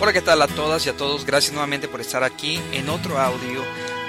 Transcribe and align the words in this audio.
Hola, 0.00 0.12
¿qué 0.12 0.22
tal 0.22 0.40
a 0.42 0.46
todas 0.46 0.86
y 0.86 0.90
a 0.90 0.96
todos? 0.96 1.26
Gracias 1.26 1.52
nuevamente 1.52 1.88
por 1.88 2.00
estar 2.00 2.22
aquí 2.22 2.60
en 2.70 2.88
otro 2.88 3.18
audio 3.18 3.64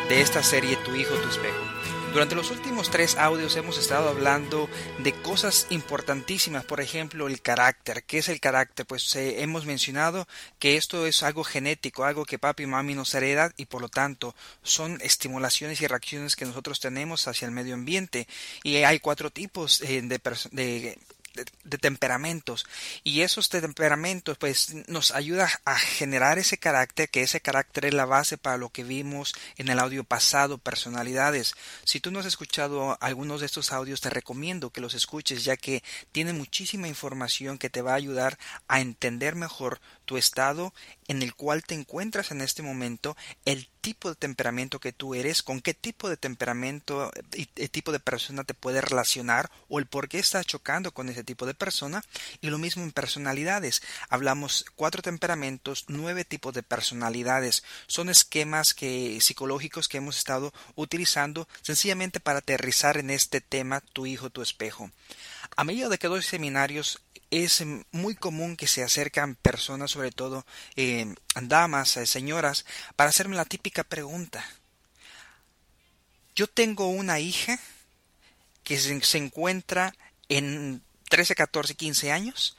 de 0.08 0.22
esta 0.22 0.44
serie 0.44 0.76
Tu 0.76 0.94
hijo, 0.96 1.16
tu 1.16 1.30
espejo. 1.30 1.58
Durante 2.14 2.36
los 2.36 2.52
últimos 2.52 2.92
tres 2.92 3.18
audios 3.18 3.56
hemos 3.56 3.80
estado 3.80 4.08
hablando 4.08 4.70
de 5.00 5.14
cosas 5.14 5.66
importantísimas, 5.72 6.64
por 6.64 6.80
ejemplo, 6.80 7.26
el 7.26 7.42
carácter. 7.42 8.04
¿Qué 8.04 8.20
es 8.20 8.30
el 8.30 8.40
carácter? 8.40 8.86
Pues 8.86 9.16
eh, 9.16 9.42
hemos 9.42 9.66
mencionado 9.66 10.28
que 10.60 10.78
esto 10.78 11.08
es 11.08 11.24
algo 11.24 11.44
genético, 11.44 12.04
algo 12.04 12.24
que 12.24 12.38
papi 12.38 12.64
y 12.64 12.68
mami 12.68 12.94
nos 12.94 13.16
heredan 13.16 13.52
y 13.58 13.66
por 13.66 13.82
lo 13.82 13.90
tanto 13.90 14.36
son 14.62 15.00
estimulaciones 15.02 15.82
y 15.82 15.88
reacciones 15.88 16.36
que 16.36 16.46
nosotros 16.46 16.80
tenemos 16.80 17.28
hacia 17.28 17.48
el 17.48 17.52
medio 17.52 17.74
ambiente. 17.74 18.28
Y 18.62 18.76
hay 18.78 19.00
cuatro 19.00 19.32
tipos 19.32 19.82
eh, 19.82 20.04
de, 20.04 20.22
de 20.52 21.00
de, 21.64 21.78
temperamentos. 21.78 22.66
Y 23.04 23.22
esos 23.22 23.50
temperamentos 23.50 24.38
pues 24.38 24.74
nos 24.88 25.12
ayuda 25.12 25.50
a 25.66 25.78
generar 25.78 26.40
ese 26.40 26.58
carácter 26.58 27.10
que 27.10 27.22
ese 27.22 27.42
carácter 27.42 27.86
es 27.86 27.94
la 27.94 28.06
base 28.06 28.38
para 28.38 28.58
lo 28.58 28.70
que 28.70 28.84
vimos 28.84 29.34
en 29.58 29.70
el 29.70 29.80
audio 29.80 30.04
pasado 30.04 30.58
personalidades. 30.58 31.54
Si 31.84 32.00
tú 32.00 32.12
no 32.12 32.20
has 32.20 32.26
escuchado 32.26 32.98
algunos 33.02 33.40
de 33.40 33.46
estos 33.46 33.72
audios 33.72 34.02
te 34.02 34.10
recomiendo 34.10 34.70
que 34.70 34.82
los 34.82 34.94
escuches 34.94 35.44
ya 35.44 35.58
que 35.58 35.84
tiene 36.12 36.34
muchísima 36.34 36.88
información 36.88 37.58
que 37.58 37.70
te 37.70 37.82
va 37.82 37.94
a 37.94 37.96
ayudar 37.96 38.38
a 38.68 38.82
entender 38.82 39.36
mejor 39.36 39.80
tu 40.10 40.18
estado 40.18 40.74
en 41.08 41.22
el 41.22 41.36
cual 41.36 41.64
te 41.64 41.76
encuentras 41.76 42.32
en 42.32 42.42
este 42.42 42.64
momento, 42.64 43.16
el 43.46 43.68
tipo 43.82 44.10
de 44.10 44.16
temperamento 44.16 44.80
que 44.80 44.92
tú 44.92 45.14
eres, 45.14 45.44
con 45.44 45.62
qué 45.62 45.76
tipo 45.76 46.10
de 46.10 46.18
temperamento 46.18 47.12
y 47.36 47.46
tipo 47.46 47.92
de 47.92 48.00
persona 48.00 48.44
te 48.44 48.56
puedes 48.56 48.84
relacionar 48.84 49.52
o 49.68 49.78
el 49.78 49.86
por 49.86 50.10
qué 50.10 50.18
estás 50.18 50.48
chocando 50.48 50.96
con 50.96 51.10
ese 51.10 51.24
tipo 51.24 51.46
de 51.46 51.54
persona 51.54 52.04
y 52.42 52.50
lo 52.50 52.58
mismo 52.58 52.82
en 52.82 52.92
personalidades. 52.92 53.84
Hablamos 54.10 54.66
cuatro 54.76 55.04
temperamentos, 55.04 55.86
nueve 55.90 56.26
tipos 56.26 56.56
de 56.56 56.64
personalidades. 56.64 57.64
Son 57.86 58.10
esquemas 58.10 58.74
que 58.74 59.20
psicológicos 59.22 59.88
que 59.88 59.98
hemos 59.98 60.18
estado 60.18 60.52
utilizando 60.74 61.48
sencillamente 61.62 62.20
para 62.20 62.40
aterrizar 62.40 62.98
en 62.98 63.12
este 63.12 63.42
tema 63.42 63.82
tu 63.82 64.08
hijo, 64.08 64.32
tu 64.32 64.42
espejo. 64.42 64.90
A 65.56 65.64
medida 65.64 65.88
de 65.88 66.00
que 66.00 66.08
doy 66.08 66.24
seminarios 66.24 67.02
es 67.32 67.64
muy 67.92 68.16
común 68.16 68.56
que 68.56 68.68
se 68.68 68.84
acercan 68.84 69.36
personas, 69.36 69.92
sobre 69.92 70.12
todo 70.12 70.46
eh, 70.76 71.14
damas, 71.42 71.98
eh, 71.98 72.06
señoras, 72.06 72.66
para 72.96 73.10
hacerme 73.10 73.36
la 73.36 73.46
típica 73.46 73.84
pregunta. 73.84 74.44
Yo 76.36 76.48
tengo 76.48 76.88
una 76.88 77.20
hija 77.20 77.60
que 78.64 78.78
se, 78.78 79.18
encuentra 79.18 79.94
en 80.30 80.82
13, 81.10 81.36
14, 81.36 81.76
15 81.76 82.12
años. 82.12 82.56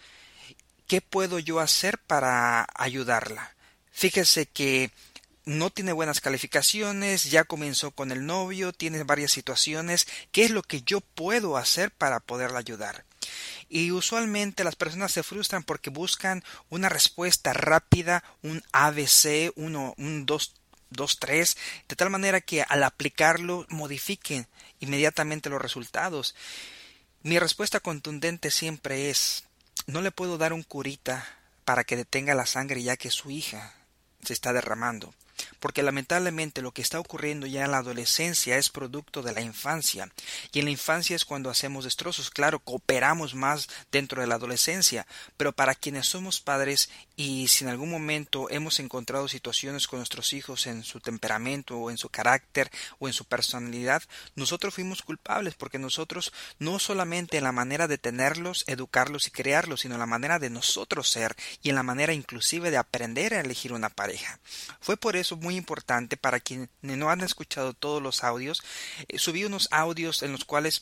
¿Qué 0.87 1.01
puedo 1.01 1.39
yo 1.39 1.61
hacer 1.61 1.99
para 1.99 2.67
ayudarla? 2.75 3.55
Fíjese 3.93 4.47
que 4.47 4.91
no 5.45 5.71
tiene 5.71 5.93
buenas 5.93 6.21
calificaciones, 6.21 7.25
ya 7.25 7.45
comenzó 7.45 7.91
con 7.93 8.13
el 8.13 8.27
novio, 8.27 8.73
tiene 8.73 9.03
varias 9.05 9.33
situaciones. 9.33 10.07
¿Qué 10.33 10.45
es 10.45 10.51
lo 10.51 10.63
que 10.63 10.83
yo 10.83 11.01
puedo 11.01 11.57
hacer 11.57 11.91
para 11.91 12.21
poderla 12.21 12.59
ayudar? 12.59 13.05
Y 13.71 13.93
usualmente 13.93 14.65
las 14.65 14.75
personas 14.75 15.13
se 15.13 15.23
frustran 15.23 15.63
porque 15.63 15.91
buscan 15.91 16.43
una 16.69 16.89
respuesta 16.89 17.53
rápida, 17.53 18.25
un 18.43 18.63
ABC, 18.73 19.53
uno, 19.55 19.95
un 19.97 20.27
2, 20.27 20.55
2, 20.91 21.19
3, 21.21 21.57
de 21.89 21.97
tal 21.97 22.11
manera 22.11 22.41
que 22.41 22.63
al 22.63 22.83
aplicarlo 22.83 23.65
modifiquen 23.69 24.49
inmediatamente 24.81 25.51
los 25.51 25.63
resultados. 25.63 26.35
Mi 27.23 27.39
respuesta 27.39 27.79
contundente 27.79 28.51
siempre 28.51 29.09
es 29.09 29.45
no 29.87 30.03
le 30.03 30.11
puedo 30.11 30.37
dar 30.37 30.53
un 30.53 30.65
curita 30.65 31.27
para 31.65 31.85
que 31.85 31.97
detenga 31.97 32.35
la 32.35 32.47
sangre 32.47 32.83
ya 32.83 32.97
que 32.97 33.11
su 33.11 33.31
hija 33.31 33.75
se 34.23 34.33
está 34.33 34.53
derramando 34.53 35.15
porque 35.59 35.83
lamentablemente 35.83 36.63
lo 36.63 36.73
que 36.73 36.83
está 36.83 37.01
ocurriendo 37.01 37.47
ya 37.47 37.65
en 37.65 37.71
la 37.71 37.79
adolescencia 37.79 38.57
es 38.57 38.71
producto 38.71 39.23
de 39.23 39.33
la 39.33 39.41
infancia, 39.41 40.11
y 40.53 40.61
en 40.61 40.67
la 40.67 40.71
infancia 40.71 41.17
es 41.17 41.25
cuando 41.25 41.51
hacemos 41.51 41.85
destrozos, 41.85 42.31
claro, 42.31 42.59
cooperamos 42.61 43.35
más 43.35 43.69
dentro 43.93 44.21
de 44.21 44.27
la 44.27 44.37
adolescencia, 44.37 45.07
pero 45.37 45.53
para 45.53 45.75
quienes 45.75 46.07
somos 46.07 46.41
padres 46.41 46.91
y 47.23 47.49
si 47.49 47.65
en 47.65 47.71
algún 47.71 47.91
momento 47.91 48.49
hemos 48.49 48.81
encontrado 48.81 49.29
situaciones 49.29 49.87
con 49.87 49.99
nuestros 49.99 50.33
hijos 50.33 50.67
en 50.67 50.83
su 50.83 51.01
temperamento 51.01 51.77
o 51.77 51.91
en 51.91 51.99
su 51.99 52.09
carácter 52.09 52.71
o 52.99 53.09
en 53.09 53.13
su 53.13 53.27
personalidad, 53.27 54.03
nosotros 54.37 54.73
fuimos 54.73 55.03
culpables 55.03 55.55
porque 55.55 55.79
nosotros 55.79 56.33
no 56.59 56.79
solamente 56.79 57.37
en 57.37 57.45
la 57.45 57.53
manera 57.53 57.89
de 57.89 57.99
tenerlos, 57.99 58.65
educarlos 58.69 59.27
y 59.27 59.33
crearlos, 59.33 59.83
sino 59.83 59.97
en 59.97 60.01
la 60.01 60.07
manera 60.07 60.39
de 60.39 60.49
nosotros 60.49 61.11
ser 61.11 61.37
y 61.63 61.69
en 61.69 61.75
la 61.75 61.83
manera 61.83 62.15
inclusive 62.15 62.71
de 62.71 62.79
aprender 62.79 63.35
a 63.35 63.41
elegir 63.41 63.75
una 63.75 63.91
pareja. 63.91 64.41
Fue 64.81 64.97
por 64.97 65.15
eso 65.15 65.37
muy 65.37 65.57
importante 65.57 66.17
para 66.17 66.41
quienes 66.41 66.71
no 66.81 67.11
han 67.11 67.21
escuchado 67.21 67.75
todos 67.75 68.01
los 68.03 68.25
audios, 68.25 68.63
eh, 69.09 69.19
subí 69.19 69.45
unos 69.45 69.69
audios 69.73 70.23
en 70.23 70.33
los 70.33 70.47
cuales 70.47 70.81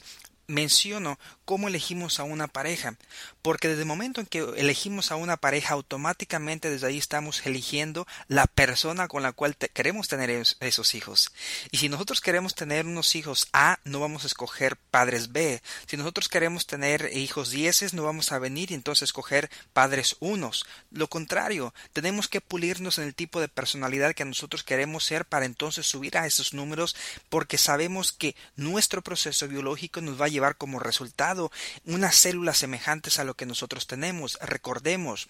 menciono 0.49 1.19
cómo 1.49 1.69
elegimos 1.69 2.21
a 2.21 2.25
una 2.25 2.47
pareja, 2.47 2.97
porque 3.41 3.69
desde 3.69 3.81
el 3.81 3.89
momento 3.89 4.21
en 4.21 4.27
que 4.27 4.41
elegimos 4.59 5.11
a 5.11 5.17
una 5.17 5.39
pareja, 5.39 5.73
automáticamente 5.73 6.69
desde 6.69 6.89
ahí 6.89 6.99
estamos 6.99 7.47
eligiendo 7.47 8.07
la 8.27 8.47
persona 8.47 9.09
con 9.09 9.23
la 9.23 9.33
cual 9.33 9.57
queremos 9.57 10.09
tener 10.09 10.29
esos 10.29 10.95
hijos. 10.95 11.33
Y 11.71 11.79
si 11.79 11.89
nosotros 11.89 12.21
queremos 12.21 12.55
tener 12.55 12.85
unos 12.85 13.17
hijos 13.17 13.49
A, 13.55 13.79
no 13.85 13.99
vamos 13.99 14.25
a 14.25 14.27
escoger 14.27 14.77
padres 14.77 15.33
B. 15.33 15.63
Si 15.87 15.97
nosotros 15.97 16.29
queremos 16.29 16.67
tener 16.67 17.17
hijos 17.17 17.49
dieces, 17.49 17.95
no 17.95 18.03
vamos 18.03 18.31
a 18.31 18.39
venir 18.39 18.71
y 18.71 18.75
entonces 18.75 19.05
escoger 19.05 19.49
padres 19.73 20.17
unos. 20.21 20.67
Lo 20.91 21.09
contrario, 21.09 21.73
tenemos 21.95 22.29
que 22.29 22.43
pulirnos 22.43 22.99
en 22.99 23.05
el 23.05 23.15
tipo 23.15 23.41
de 23.41 23.49
personalidad 23.49 24.15
que 24.15 24.27
nosotros 24.27 24.65
queremos 24.65 25.03
ser 25.03 25.25
para 25.25 25.47
entonces 25.47 25.87
subir 25.87 26.19
a 26.19 26.27
esos 26.27 26.53
números, 26.53 26.95
porque 27.31 27.57
sabemos 27.57 28.13
que 28.13 28.37
nuestro 28.57 29.01
proceso 29.01 29.49
biológico 29.49 30.03
nos 30.03 30.21
va 30.21 30.27
a 30.27 30.29
llevar 30.29 30.59
como 30.59 30.79
resultado 30.79 31.38
unas 31.85 32.17
células 32.17 32.59
semejantes 32.59 33.19
a 33.19 33.25
lo 33.25 33.35
que 33.35 33.47
nosotros 33.47 33.87
tenemos. 33.87 34.39
Recordemos, 34.41 35.29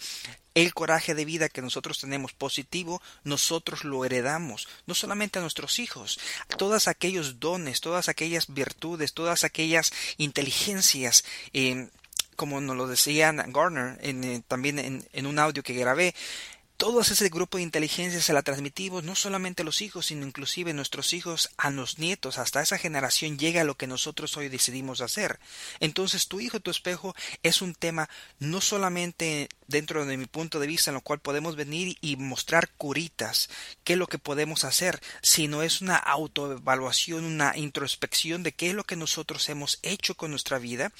el 0.54 0.74
coraje 0.74 1.14
de 1.14 1.24
vida 1.24 1.48
que 1.48 1.62
nosotros 1.62 1.98
tenemos 2.00 2.32
positivo, 2.32 3.00
nosotros 3.24 3.84
lo 3.84 4.04
heredamos, 4.04 4.68
no 4.86 4.94
solamente 4.94 5.38
a 5.38 5.42
nuestros 5.42 5.78
hijos, 5.78 6.18
todos 6.56 6.88
aquellos 6.88 7.38
dones, 7.38 7.80
todas 7.80 8.08
aquellas 8.08 8.52
virtudes, 8.52 9.14
todas 9.14 9.44
aquellas 9.44 9.92
inteligencias, 10.16 11.24
eh, 11.52 11.88
como 12.34 12.60
nos 12.60 12.76
lo 12.76 12.86
decía 12.86 13.32
Garner 13.32 13.98
en, 14.00 14.24
eh, 14.24 14.42
también 14.46 14.78
en, 14.78 15.08
en 15.12 15.26
un 15.26 15.38
audio 15.38 15.62
que 15.62 15.74
grabé, 15.74 16.14
todo 16.78 17.00
ese 17.00 17.28
grupo 17.28 17.58
de 17.58 17.64
inteligencia 17.64 18.20
se 18.22 18.32
la 18.32 18.42
transmitimos 18.42 19.02
no 19.02 19.16
solamente 19.16 19.62
a 19.62 19.64
los 19.64 19.82
hijos, 19.82 20.06
sino 20.06 20.24
inclusive 20.24 20.72
nuestros 20.72 21.12
hijos 21.12 21.50
a 21.58 21.70
los 21.70 21.98
nietos, 21.98 22.38
hasta 22.38 22.62
esa 22.62 22.78
generación 22.78 23.36
llega 23.36 23.62
a 23.62 23.64
lo 23.64 23.76
que 23.76 23.88
nosotros 23.88 24.36
hoy 24.36 24.48
decidimos 24.48 25.00
hacer. 25.00 25.40
Entonces 25.80 26.28
tu 26.28 26.38
hijo, 26.38 26.60
tu 26.60 26.70
espejo, 26.70 27.16
es 27.42 27.62
un 27.62 27.74
tema 27.74 28.08
no 28.38 28.60
solamente 28.60 29.48
dentro 29.66 30.06
de 30.06 30.16
mi 30.16 30.26
punto 30.26 30.60
de 30.60 30.68
vista 30.68 30.90
en 30.90 30.94
lo 30.94 31.00
cual 31.00 31.18
podemos 31.18 31.56
venir 31.56 31.98
y 32.00 32.16
mostrar 32.16 32.70
curitas, 32.70 33.50
qué 33.82 33.94
es 33.94 33.98
lo 33.98 34.06
que 34.06 34.18
podemos 34.18 34.64
hacer, 34.64 35.00
sino 35.20 35.62
es 35.62 35.82
una 35.82 35.96
autoevaluación, 35.96 37.24
una 37.24 37.56
introspección 37.56 38.44
de 38.44 38.52
qué 38.52 38.68
es 38.68 38.74
lo 38.74 38.84
que 38.84 38.96
nosotros 38.96 39.48
hemos 39.48 39.80
hecho 39.82 40.14
con 40.14 40.30
nuestra 40.30 40.58
vida, 40.58 40.92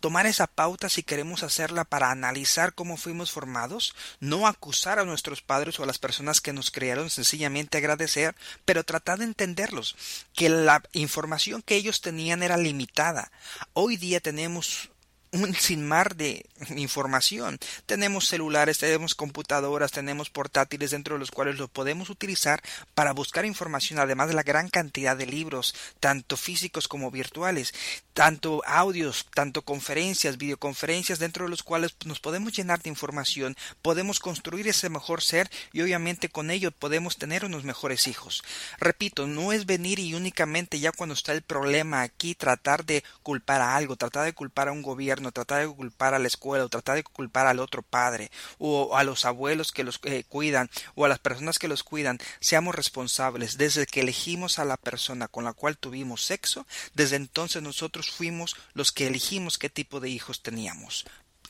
tomar 0.00 0.26
esa 0.26 0.46
pauta 0.46 0.90
si 0.90 1.02
queremos 1.02 1.42
hacerla 1.42 1.84
para 1.84 2.10
analizar 2.10 2.74
cómo 2.74 2.98
fuimos 2.98 3.32
formados, 3.32 3.94
no 4.20 4.46
acusar 4.46 4.98
a 4.98 5.04
nuestros 5.14 5.42
padres 5.42 5.78
o 5.78 5.84
a 5.84 5.86
las 5.86 5.98
personas 6.00 6.40
que 6.40 6.52
nos 6.52 6.72
crearon, 6.72 7.08
sencillamente 7.08 7.78
agradecer, 7.78 8.34
pero 8.64 8.82
tratar 8.82 9.20
de 9.20 9.26
entenderlos, 9.26 9.94
que 10.34 10.48
la 10.48 10.82
información 10.92 11.62
que 11.62 11.76
ellos 11.76 12.00
tenían 12.00 12.42
era 12.42 12.56
limitada. 12.56 13.30
Hoy 13.74 13.96
día 13.96 14.18
tenemos 14.18 14.90
un 15.34 15.54
sin 15.54 15.86
mar 15.86 16.14
de 16.16 16.46
información. 16.76 17.58
Tenemos 17.86 18.28
celulares, 18.28 18.78
tenemos 18.78 19.14
computadoras, 19.14 19.90
tenemos 19.90 20.30
portátiles 20.30 20.92
dentro 20.92 21.16
de 21.16 21.18
los 21.18 21.30
cuales 21.30 21.58
lo 21.58 21.68
podemos 21.68 22.08
utilizar 22.08 22.62
para 22.94 23.12
buscar 23.12 23.44
información, 23.44 23.98
además 23.98 24.28
de 24.28 24.34
la 24.34 24.42
gran 24.42 24.68
cantidad 24.68 25.16
de 25.16 25.26
libros, 25.26 25.74
tanto 26.00 26.36
físicos 26.36 26.88
como 26.88 27.10
virtuales, 27.10 27.74
tanto 28.12 28.62
audios, 28.64 29.26
tanto 29.34 29.62
conferencias, 29.62 30.38
videoconferencias, 30.38 31.18
dentro 31.18 31.44
de 31.44 31.50
los 31.50 31.62
cuales 31.62 31.96
nos 32.04 32.20
podemos 32.20 32.52
llenar 32.52 32.80
de 32.80 32.90
información, 32.90 33.56
podemos 33.82 34.20
construir 34.20 34.68
ese 34.68 34.88
mejor 34.88 35.20
ser 35.22 35.50
y 35.72 35.82
obviamente 35.82 36.28
con 36.28 36.50
ello 36.50 36.70
podemos 36.70 37.16
tener 37.16 37.44
unos 37.44 37.64
mejores 37.64 38.06
hijos. 38.06 38.44
Repito, 38.78 39.26
no 39.26 39.52
es 39.52 39.66
venir 39.66 39.98
y 39.98 40.14
únicamente 40.14 40.78
ya 40.78 40.92
cuando 40.92 41.14
está 41.14 41.32
el 41.32 41.42
problema 41.42 42.02
aquí 42.02 42.36
tratar 42.36 42.84
de 42.84 43.02
culpar 43.22 43.60
a 43.60 43.74
algo, 43.74 43.96
tratar 43.96 44.24
de 44.24 44.32
culpar 44.32 44.68
a 44.68 44.72
un 44.72 44.82
gobierno, 44.82 45.23
tratar 45.32 45.66
de 45.66 45.74
culpar 45.74 46.14
a 46.14 46.18
la 46.18 46.28
escuela, 46.28 46.64
o 46.64 46.68
tratar 46.68 46.96
de 46.96 47.04
culpar 47.04 47.46
al 47.46 47.60
otro 47.60 47.82
padre, 47.82 48.30
o 48.58 48.96
a 48.96 49.04
los 49.04 49.24
abuelos 49.24 49.72
que 49.72 49.84
los 49.84 50.00
eh, 50.04 50.24
cuidan, 50.28 50.70
o 50.94 51.04
a 51.04 51.08
las 51.08 51.18
personas 51.18 51.58
que 51.58 51.68
los 51.68 51.82
cuidan, 51.82 52.18
seamos 52.40 52.74
responsables. 52.74 53.58
Desde 53.58 53.86
que 53.86 54.00
elegimos 54.00 54.58
a 54.58 54.64
la 54.64 54.76
persona 54.76 55.28
con 55.28 55.44
la 55.44 55.52
cual 55.52 55.76
tuvimos 55.76 56.24
sexo, 56.24 56.66
desde 56.94 57.16
entonces 57.16 57.62
nosotros 57.62 58.10
fuimos 58.10 58.56
los 58.72 58.92
que 58.92 59.06
elegimos 59.06 59.58
qué 59.58 59.70
tipo 59.70 60.00
de 60.00 60.10
hijos 60.10 60.42
teníamos 60.42 61.04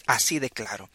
Así 0.07 0.39
de 0.39 0.51
claro. 0.51 0.91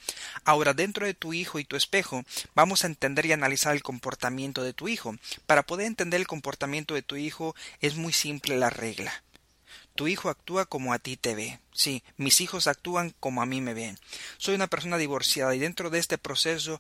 Ahora, 0.46 0.74
dentro 0.74 1.06
de 1.06 1.16
tu 1.16 1.34
hijo 1.34 1.58
y 1.58 1.66
tu 1.66 1.76
espejo, 1.76 2.24
vamos 2.54 2.84
a 2.84 2.88
entender 2.88 3.26
y 3.26 3.32
analizar 3.32 3.76
el 3.76 3.82
comportamiento 3.82 4.64
de 4.64 4.74
tu 4.74 4.88
hijo. 4.88 5.16
Para 5.48 5.64
poder 5.64 5.88
entender 5.88 6.20
el 6.20 6.28
comportamiento 6.28 6.94
de 6.94 7.02
tu 7.02 7.16
hijo 7.16 7.56
es 7.82 7.96
muy 7.96 8.14
simple 8.14 8.58
la 8.58 8.70
regla. 8.70 9.24
Tu 10.00 10.08
hijo 10.08 10.30
actúa 10.30 10.64
como 10.64 10.94
a 10.94 11.00
ti 11.00 11.18
te 11.18 11.36
ve. 11.36 11.60
Sí, 11.74 12.04
mis 12.16 12.40
hijos 12.40 12.68
actúan 12.68 13.14
como 13.20 13.42
a 13.42 13.46
mí 13.46 13.60
me 13.60 13.74
ven. 13.74 14.00
Soy 14.38 14.56
una 14.56 14.68
persona 14.68 14.98
divorciada 14.98 15.54
y 15.54 15.60
dentro 15.60 15.90
de 15.90 16.00
este 16.00 16.18
proceso 16.18 16.80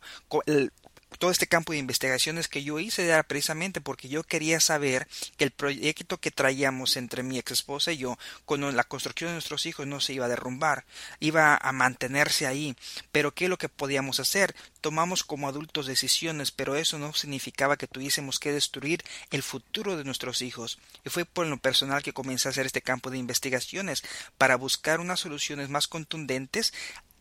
todo 1.17 1.31
este 1.31 1.47
campo 1.47 1.73
de 1.73 1.79
investigaciones 1.79 2.47
que 2.47 2.63
yo 2.63 2.79
hice 2.79 3.06
era 3.06 3.23
precisamente 3.23 3.81
porque 3.81 4.09
yo 4.09 4.23
quería 4.23 4.59
saber 4.59 5.07
que 5.38 5.44
el 5.44 5.51
proyecto 5.51 6.17
que 6.19 6.31
traíamos 6.31 6.97
entre 6.97 7.23
mi 7.23 7.39
ex 7.39 7.51
esposa 7.51 7.91
y 7.91 7.97
yo 7.97 8.17
con 8.45 8.75
la 8.75 8.83
construcción 8.83 9.29
de 9.29 9.33
nuestros 9.33 9.65
hijos 9.65 9.88
no 9.88 10.00
se 10.00 10.13
iba 10.13 10.25
a 10.25 10.29
derrumbar, 10.29 10.85
iba 11.19 11.57
a 11.57 11.71
mantenerse 11.71 12.47
ahí. 12.47 12.75
Pero 13.11 13.33
¿qué 13.33 13.45
es 13.45 13.50
lo 13.50 13.57
que 13.57 13.69
podíamos 13.69 14.19
hacer? 14.19 14.56
Tomamos 14.81 15.23
como 15.23 15.47
adultos 15.47 15.88
decisiones, 15.88 16.51
pero 16.51 16.75
eso 16.75 17.00
no 17.00 17.13
significaba 17.13 17.77
que 17.77 17.88
tuviésemos 17.88 18.39
que 18.39 18.53
destruir 18.53 19.03
el 19.31 19.44
futuro 19.44 19.97
de 19.97 20.03
nuestros 20.03 20.41
hijos. 20.41 20.79
Y 21.03 21.09
fue 21.09 21.25
por 21.25 21.47
lo 21.47 21.57
personal 21.57 22.03
que 22.03 22.13
comencé 22.13 22.47
a 22.47 22.51
hacer 22.51 22.65
este 22.65 22.81
campo 22.81 23.09
de 23.09 23.17
investigaciones 23.17 24.03
para 24.38 24.55
buscar 24.55 25.00
unas 25.00 25.19
soluciones 25.19 25.69
más 25.69 25.88
contundentes 25.88 26.73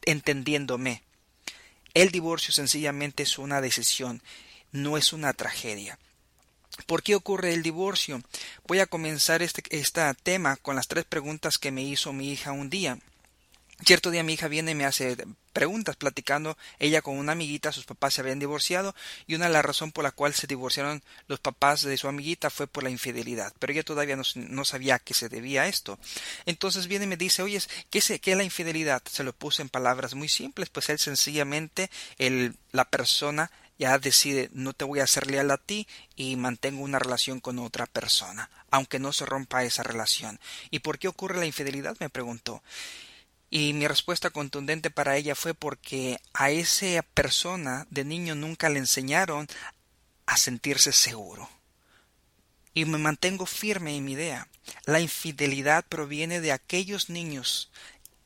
entendiéndome 0.04 1.02
el 1.94 2.10
divorcio 2.10 2.52
sencillamente 2.52 3.22
es 3.22 3.38
una 3.38 3.60
decisión, 3.60 4.22
no 4.72 4.96
es 4.96 5.12
una 5.12 5.32
tragedia. 5.32 5.98
¿Por 6.86 7.02
qué 7.02 7.14
ocurre 7.14 7.54
el 7.54 7.62
divorcio? 7.62 8.22
Voy 8.66 8.80
a 8.80 8.86
comenzar 8.86 9.42
este, 9.42 9.62
tema 10.22 10.56
con 10.56 10.76
las 10.76 10.88
tres 10.88 11.04
preguntas 11.04 11.58
que 11.58 11.72
me 11.72 11.82
hizo 11.82 12.12
mi 12.12 12.30
hija 12.30 12.52
un 12.52 12.70
día. 12.70 12.98
Cierto 13.84 14.10
día 14.10 14.24
mi 14.24 14.32
hija 14.32 14.48
viene 14.48 14.72
y 14.72 14.74
me 14.74 14.86
hace 14.86 15.16
preguntas 15.52 15.94
platicando 15.94 16.58
ella 16.80 17.00
con 17.00 17.16
una 17.16 17.32
amiguita, 17.32 17.70
sus 17.70 17.84
papás 17.84 18.14
se 18.14 18.20
habían 18.20 18.40
divorciado 18.40 18.94
y 19.28 19.36
una 19.36 19.46
de 19.46 19.52
las 19.52 19.64
razones 19.64 19.94
por 19.94 20.02
la 20.02 20.10
cual 20.10 20.34
se 20.34 20.48
divorciaron 20.48 21.02
los 21.28 21.38
papás 21.38 21.82
de 21.82 21.96
su 21.96 22.08
amiguita 22.08 22.50
fue 22.50 22.66
por 22.66 22.82
la 22.82 22.90
infidelidad, 22.90 23.52
pero 23.60 23.72
ella 23.72 23.84
todavía 23.84 24.16
no, 24.16 24.64
sabía 24.64 24.96
a 24.96 24.98
qué 24.98 25.14
se 25.14 25.28
debía 25.28 25.68
esto. 25.68 25.98
Entonces 26.44 26.88
viene 26.88 27.04
y 27.04 27.08
me 27.08 27.16
dice, 27.16 27.42
oye, 27.42 27.60
¿qué, 27.88 27.98
es, 27.98 28.12
¿qué 28.20 28.32
es 28.32 28.36
la 28.36 28.42
infidelidad? 28.42 29.02
Se 29.08 29.22
lo 29.22 29.32
puse 29.32 29.62
en 29.62 29.68
palabras 29.68 30.14
muy 30.14 30.28
simples, 30.28 30.70
pues 30.70 30.88
él 30.88 30.98
sencillamente, 30.98 31.88
el, 32.18 32.56
la 32.72 32.84
persona 32.84 33.50
ya 33.78 33.96
decide 33.98 34.50
no 34.52 34.72
te 34.72 34.84
voy 34.84 34.98
a 34.98 35.04
hacer 35.04 35.30
leal 35.30 35.52
a 35.52 35.56
ti 35.56 35.86
y 36.16 36.34
mantengo 36.34 36.82
una 36.82 36.98
relación 36.98 37.38
con 37.38 37.60
otra 37.60 37.86
persona, 37.86 38.50
aunque 38.70 38.98
no 38.98 39.12
se 39.12 39.24
rompa 39.24 39.62
esa 39.62 39.84
relación. 39.84 40.40
¿Y 40.70 40.80
por 40.80 40.98
qué 40.98 41.06
ocurre 41.06 41.38
la 41.38 41.46
infidelidad? 41.46 41.96
me 42.00 42.10
preguntó. 42.10 42.60
Y 43.50 43.72
mi 43.72 43.86
respuesta 43.88 44.30
contundente 44.30 44.90
para 44.90 45.16
ella 45.16 45.34
fue 45.34 45.54
porque 45.54 46.18
a 46.34 46.50
esa 46.50 47.02
persona 47.14 47.86
de 47.90 48.04
niño 48.04 48.34
nunca 48.34 48.68
le 48.68 48.78
enseñaron 48.78 49.48
a 50.26 50.36
sentirse 50.36 50.92
seguro. 50.92 51.48
Y 52.74 52.84
me 52.84 52.98
mantengo 52.98 53.46
firme 53.46 53.96
en 53.96 54.04
mi 54.04 54.12
idea. 54.12 54.48
La 54.84 55.00
infidelidad 55.00 55.84
proviene 55.88 56.40
de 56.40 56.52
aquellos 56.52 57.08
niños 57.08 57.70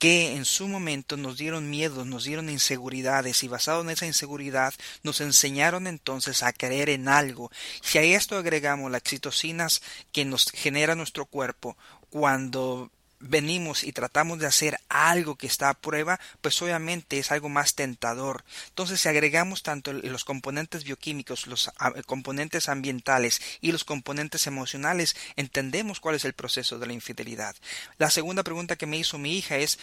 que 0.03 0.35
en 0.35 0.45
su 0.45 0.67
momento 0.67 1.17
nos 1.17 1.39
dieron 1.39 1.71
miedo, 1.71 2.05
nos 2.05 2.25
dieron 2.25 2.51
inseguridades 2.51 3.45
y 3.45 3.49
basado 3.49 3.83
en 3.83 3.91
esa 3.91 4.05
inseguridad 4.05 4.75
nos 5.05 5.21
enseñaron 5.21 5.87
entonces 5.87 6.43
a 6.43 6.53
creer 6.53 6.89
en 6.91 7.07
algo. 7.07 7.53
Si 7.83 7.99
a 7.99 8.03
esto 8.03 8.37
agregamos 8.37 8.91
las 8.91 9.03
excitocinas 9.03 9.81
que 10.11 10.25
nos 10.25 10.51
genera 10.51 10.97
nuestro 10.97 11.27
cuerpo 11.27 11.77
cuando 12.11 12.91
venimos 13.23 13.85
y 13.85 13.93
tratamos 13.93 14.39
de 14.39 14.47
hacer 14.47 14.79
algo 14.89 15.37
que 15.37 15.47
está 15.47 15.71
a 15.71 15.75
prueba, 15.75 16.21
pues 16.41 16.61
obviamente 16.61 17.19
es 17.19 17.31
algo 17.31 17.49
más 17.49 17.75
tentador. 17.75 18.45
Entonces, 18.69 19.01
si 19.01 19.09
agregamos 19.09 19.63
tanto 19.63 19.93
los 19.93 20.25
componentes 20.25 20.85
bioquímicos, 20.85 21.47
los 21.47 21.71
componentes 22.07 22.69
ambientales 22.69 23.41
y 23.61 23.73
los 23.73 23.85
componentes 23.85 24.47
emocionales, 24.47 25.17
entendemos 25.37 26.01
cuál 26.01 26.17
es 26.17 26.25
el 26.25 26.35
proceso 26.35 26.79
de 26.79 26.87
la 26.87 26.93
infidelidad. 26.93 27.57
La 27.99 28.11
segunda 28.11 28.43
pregunta 28.43 28.77
que 28.77 28.87
me 28.87 28.99
hizo 28.99 29.19
mi 29.19 29.37
hija 29.37 29.57
es 29.57 29.79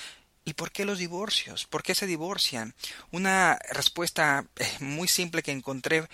¿Y 0.46 0.54
por 0.54 0.72
qué 0.72 0.84
los 0.86 0.98
divorcios? 0.98 1.68
¿Por 1.68 1.84
qué 1.84 1.94
se 1.94 2.08
divorcian? 2.08 2.74
Una 3.12 3.60
respuesta 3.72 4.46
eh, 4.56 4.68
muy 4.80 5.08
simple 5.08 5.44
que 5.44 5.52
encontré 5.52 6.08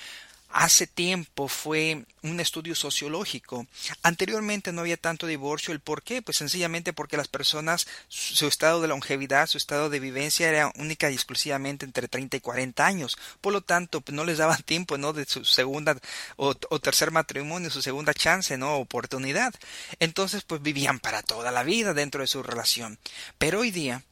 hace 0.55 0.87
tiempo 0.87 1.49
fue 1.49 2.05
un 2.21 2.39
estudio 2.39 2.75
sociológico. 2.75 3.67
Anteriormente 4.03 4.71
no 4.71 4.81
había 4.81 4.95
tanto 4.95 5.27
divorcio. 5.27 5.73
¿El 5.73 5.81
por 5.81 6.01
qué? 6.01 6.21
Pues 6.21 6.37
sencillamente 6.37 6.93
porque 6.93 7.17
las 7.17 7.27
personas, 7.27 7.85
su 8.07 8.47
estado 8.47 8.81
de 8.81 8.87
longevidad, 8.87 9.47
su 9.47 9.57
estado 9.57 9.89
de 9.89 9.99
vivencia 9.99 10.47
era 10.47 10.71
única 10.77 11.11
y 11.11 11.13
exclusivamente 11.13 11.85
entre 11.85 12.07
30 12.07 12.37
y 12.37 12.39
40 12.39 12.85
años. 12.85 13.17
Por 13.41 13.51
lo 13.51 13.61
tanto, 13.61 13.99
pues 13.99 14.15
no 14.15 14.23
les 14.23 14.37
daban 14.37 14.61
tiempo, 14.65 14.97
¿no? 14.97 15.11
De 15.11 15.25
su 15.25 15.43
segunda 15.43 15.97
o, 16.37 16.55
o 16.69 16.79
tercer 16.79 17.11
matrimonio, 17.11 17.69
su 17.69 17.81
segunda 17.81 18.13
chance, 18.13 18.57
¿no? 18.57 18.75
Oportunidad. 18.75 19.53
Entonces, 19.99 20.43
pues 20.43 20.61
vivían 20.61 20.99
para 20.99 21.21
toda 21.21 21.51
la 21.51 21.63
vida 21.63 21.93
dentro 21.93 22.21
de 22.21 22.27
su 22.27 22.41
relación. 22.43 22.97
Pero 23.37 23.59
hoy 23.59 23.71
día, 23.71 24.03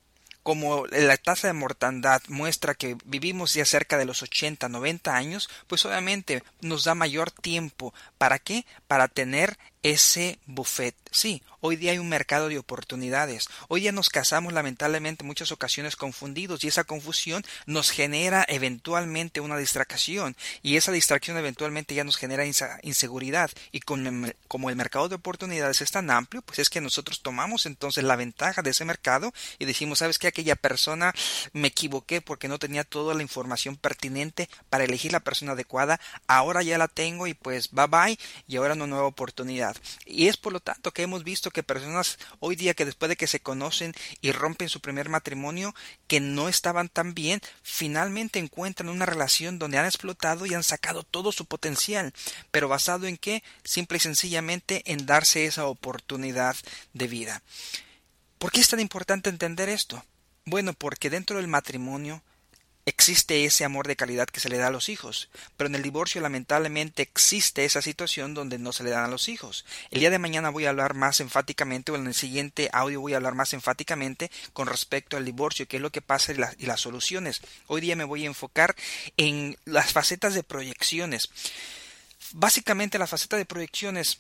como 0.44 0.86
la 0.88 1.18
tasa 1.18 1.48
de 1.48 1.54
mortandad 1.54 2.22
muestra 2.28 2.76
que 2.76 2.98
vivimos 3.06 3.54
ya 3.54 3.66
cerca 3.66 3.98
de 3.98 4.06
los 4.06 4.22
80, 4.22 4.70
90 4.70 5.16
años, 5.16 5.50
pues 5.68 5.86
obviamente 5.86 6.44
nos 6.62 6.84
da 6.84 6.96
mayor 6.96 7.32
tiempo. 7.32 7.94
¿Para 8.18 8.40
qué? 8.40 8.66
Para 8.88 9.08
tener 9.08 9.58
ese 9.84 10.40
buffet. 10.46 10.96
Sí, 11.12 11.44
hoy 11.60 11.76
día 11.76 11.92
hay 11.92 12.00
un 12.00 12.10
mercado 12.10 12.50
de 12.50 12.58
oportunidades. 12.58 13.48
Hoy 13.68 13.82
ya 13.82 13.92
nos 13.92 14.10
casamos 14.10 14.52
lamentablemente 14.52 15.22
en 15.24 15.28
muchas 15.28 15.52
ocasiones 15.52 15.96
confundidos 15.96 16.64
y 16.64 16.70
esa 16.70 16.86
confusión 16.86 17.46
nos 17.68 17.92
genera 17.92 18.44
eventualmente 18.48 19.42
una 19.42 19.58
distracción 19.58 20.36
y 20.64 20.78
esa 20.78 20.92
distracción 20.92 21.38
eventualmente 21.38 21.94
ya 21.94 22.04
nos 22.04 22.18
genera 22.18 22.46
inseguridad 22.82 23.52
y 23.72 23.82
como 23.82 24.70
el 24.70 24.76
mercado 24.76 25.08
de 25.08 25.16
oportunidades 25.16 25.82
es 25.82 25.92
tan 25.92 26.10
amplio, 26.10 26.42
pues 26.42 26.58
es 26.60 26.70
que 26.70 26.82
nosotros 26.82 27.22
tomamos 27.22 27.68
entonces 27.68 28.04
la 28.04 28.16
ventaja 28.16 28.64
de 28.64 28.72
ese 28.72 28.86
mercado 28.86 29.34
y 29.60 29.66
decimos, 29.66 30.00
¿sabes 30.00 30.18
qué? 30.18 30.28
Aquella 30.28 30.56
persona 30.56 31.14
me 31.52 31.68
equivoqué 31.68 32.22
porque 32.22 32.48
no 32.48 32.58
tenía 32.58 32.86
toda 32.86 33.14
la 33.14 33.22
información 33.22 33.76
pertinente 33.76 34.50
para 34.70 34.86
elegir 34.86 35.12
la 35.12 35.20
persona 35.20 35.52
adecuada, 35.52 36.00
ahora 36.28 36.64
ya 36.64 36.80
la 36.80 36.88
tengo 36.88 37.28
y 37.28 37.36
pues 37.36 37.70
bye 37.72 37.88
bye 37.88 38.20
y 38.48 38.56
ahora 38.56 38.74
una 38.74 38.88
nueva 38.88 39.06
oportunidad. 39.06 39.73
Y 40.06 40.28
es 40.28 40.38
por 40.38 40.54
lo 40.54 40.60
tanto 40.60 40.92
que 40.92 41.04
hemos 41.04 41.24
visto 41.24 41.52
que 41.52 41.64
personas 41.64 42.18
hoy 42.40 42.56
día 42.56 42.74
que 42.74 42.86
después 42.86 43.10
de 43.10 43.16
que 43.16 43.28
se 43.28 43.40
conocen 43.40 43.94
y 44.22 44.32
rompen 44.32 44.70
su 44.70 44.80
primer 44.80 45.10
matrimonio, 45.10 45.74
que 46.08 46.20
no 46.20 46.50
estaban 46.50 46.90
tan 46.90 47.14
bien, 47.14 47.42
finalmente 47.62 48.40
encuentran 48.40 48.90
una 48.90 49.06
relación 49.06 49.60
donde 49.60 49.78
han 49.78 49.86
explotado 49.86 50.46
y 50.46 50.54
han 50.54 50.64
sacado 50.64 51.04
todo 51.04 51.32
su 51.32 51.46
potencial. 51.46 52.14
Pero 52.52 52.68
basado 52.68 53.08
en 53.08 53.18
qué? 53.18 53.44
Simple 53.64 53.98
y 53.98 54.02
sencillamente 54.02 54.84
en 54.86 55.06
darse 55.06 55.46
esa 55.46 55.66
oportunidad 55.66 56.56
de 56.94 57.08
vida. 57.08 57.44
¿Por 58.38 58.52
qué 58.52 58.60
es 58.60 58.70
tan 58.70 58.80
importante 58.80 59.30
entender 59.30 59.70
esto? 59.70 60.04
Bueno, 60.46 60.74
porque 60.74 61.10
dentro 61.10 61.38
del 61.38 61.48
matrimonio 61.48 62.22
existe 62.86 63.46
ese 63.46 63.64
amor 63.64 63.88
de 63.88 63.96
calidad 63.96 64.28
que 64.28 64.40
se 64.40 64.50
le 64.50 64.58
da 64.58 64.68
a 64.68 64.72
los 64.72 64.90
hijos, 64.90 65.30
pero 65.56 65.68
en 65.68 65.76
el 65.76 65.84
divorcio 65.84 66.22
lamentablemente 66.22 67.02
existe 67.02 67.64
esa 67.66 67.82
situación 67.82 68.34
donde 68.34 68.60
no 68.60 68.74
se 68.74 68.84
le 68.84 68.90
dan 68.90 69.06
a 69.06 69.08
los 69.08 69.30
hijos. 69.30 69.66
El 69.92 70.02
día 70.02 70.10
de 70.10 70.20
mañana 70.20 70.50
voy 70.50 70.66
a 70.66 70.70
hablar 70.70 70.94
más 70.94 71.20
enfáticamente, 71.20 71.92
o 71.92 71.96
en 71.96 72.08
el 72.08 72.14
siguiente 72.14 72.70
audio 72.74 73.02
voy 73.02 73.14
a 73.14 73.18
hablar 73.18 73.36
más 73.36 73.54
enfáticamente 73.54 74.32
con 74.52 74.68
respecto 74.68 75.18
al 75.18 75.26
divorcio, 75.26 75.68
qué 75.68 75.78
es 75.78 75.82
lo 75.82 75.92
que 75.92 76.02
pasa 76.02 76.34
y, 76.34 76.66
las 76.66 76.82
soluciones. 76.82 77.42
Hoy 77.68 77.82
día 77.82 77.96
me 77.96 78.04
voy 78.04 78.24
a 78.24 78.28
enfocar 78.28 78.76
en 79.18 79.58
las 79.66 79.94
facetas 79.94 80.34
de 80.34 80.44
proyecciones. 80.44 81.30
Básicamente 82.34 83.00
la 83.00 83.08
faceta 83.08 83.38
de 83.38 83.46
proyecciones 83.46 84.20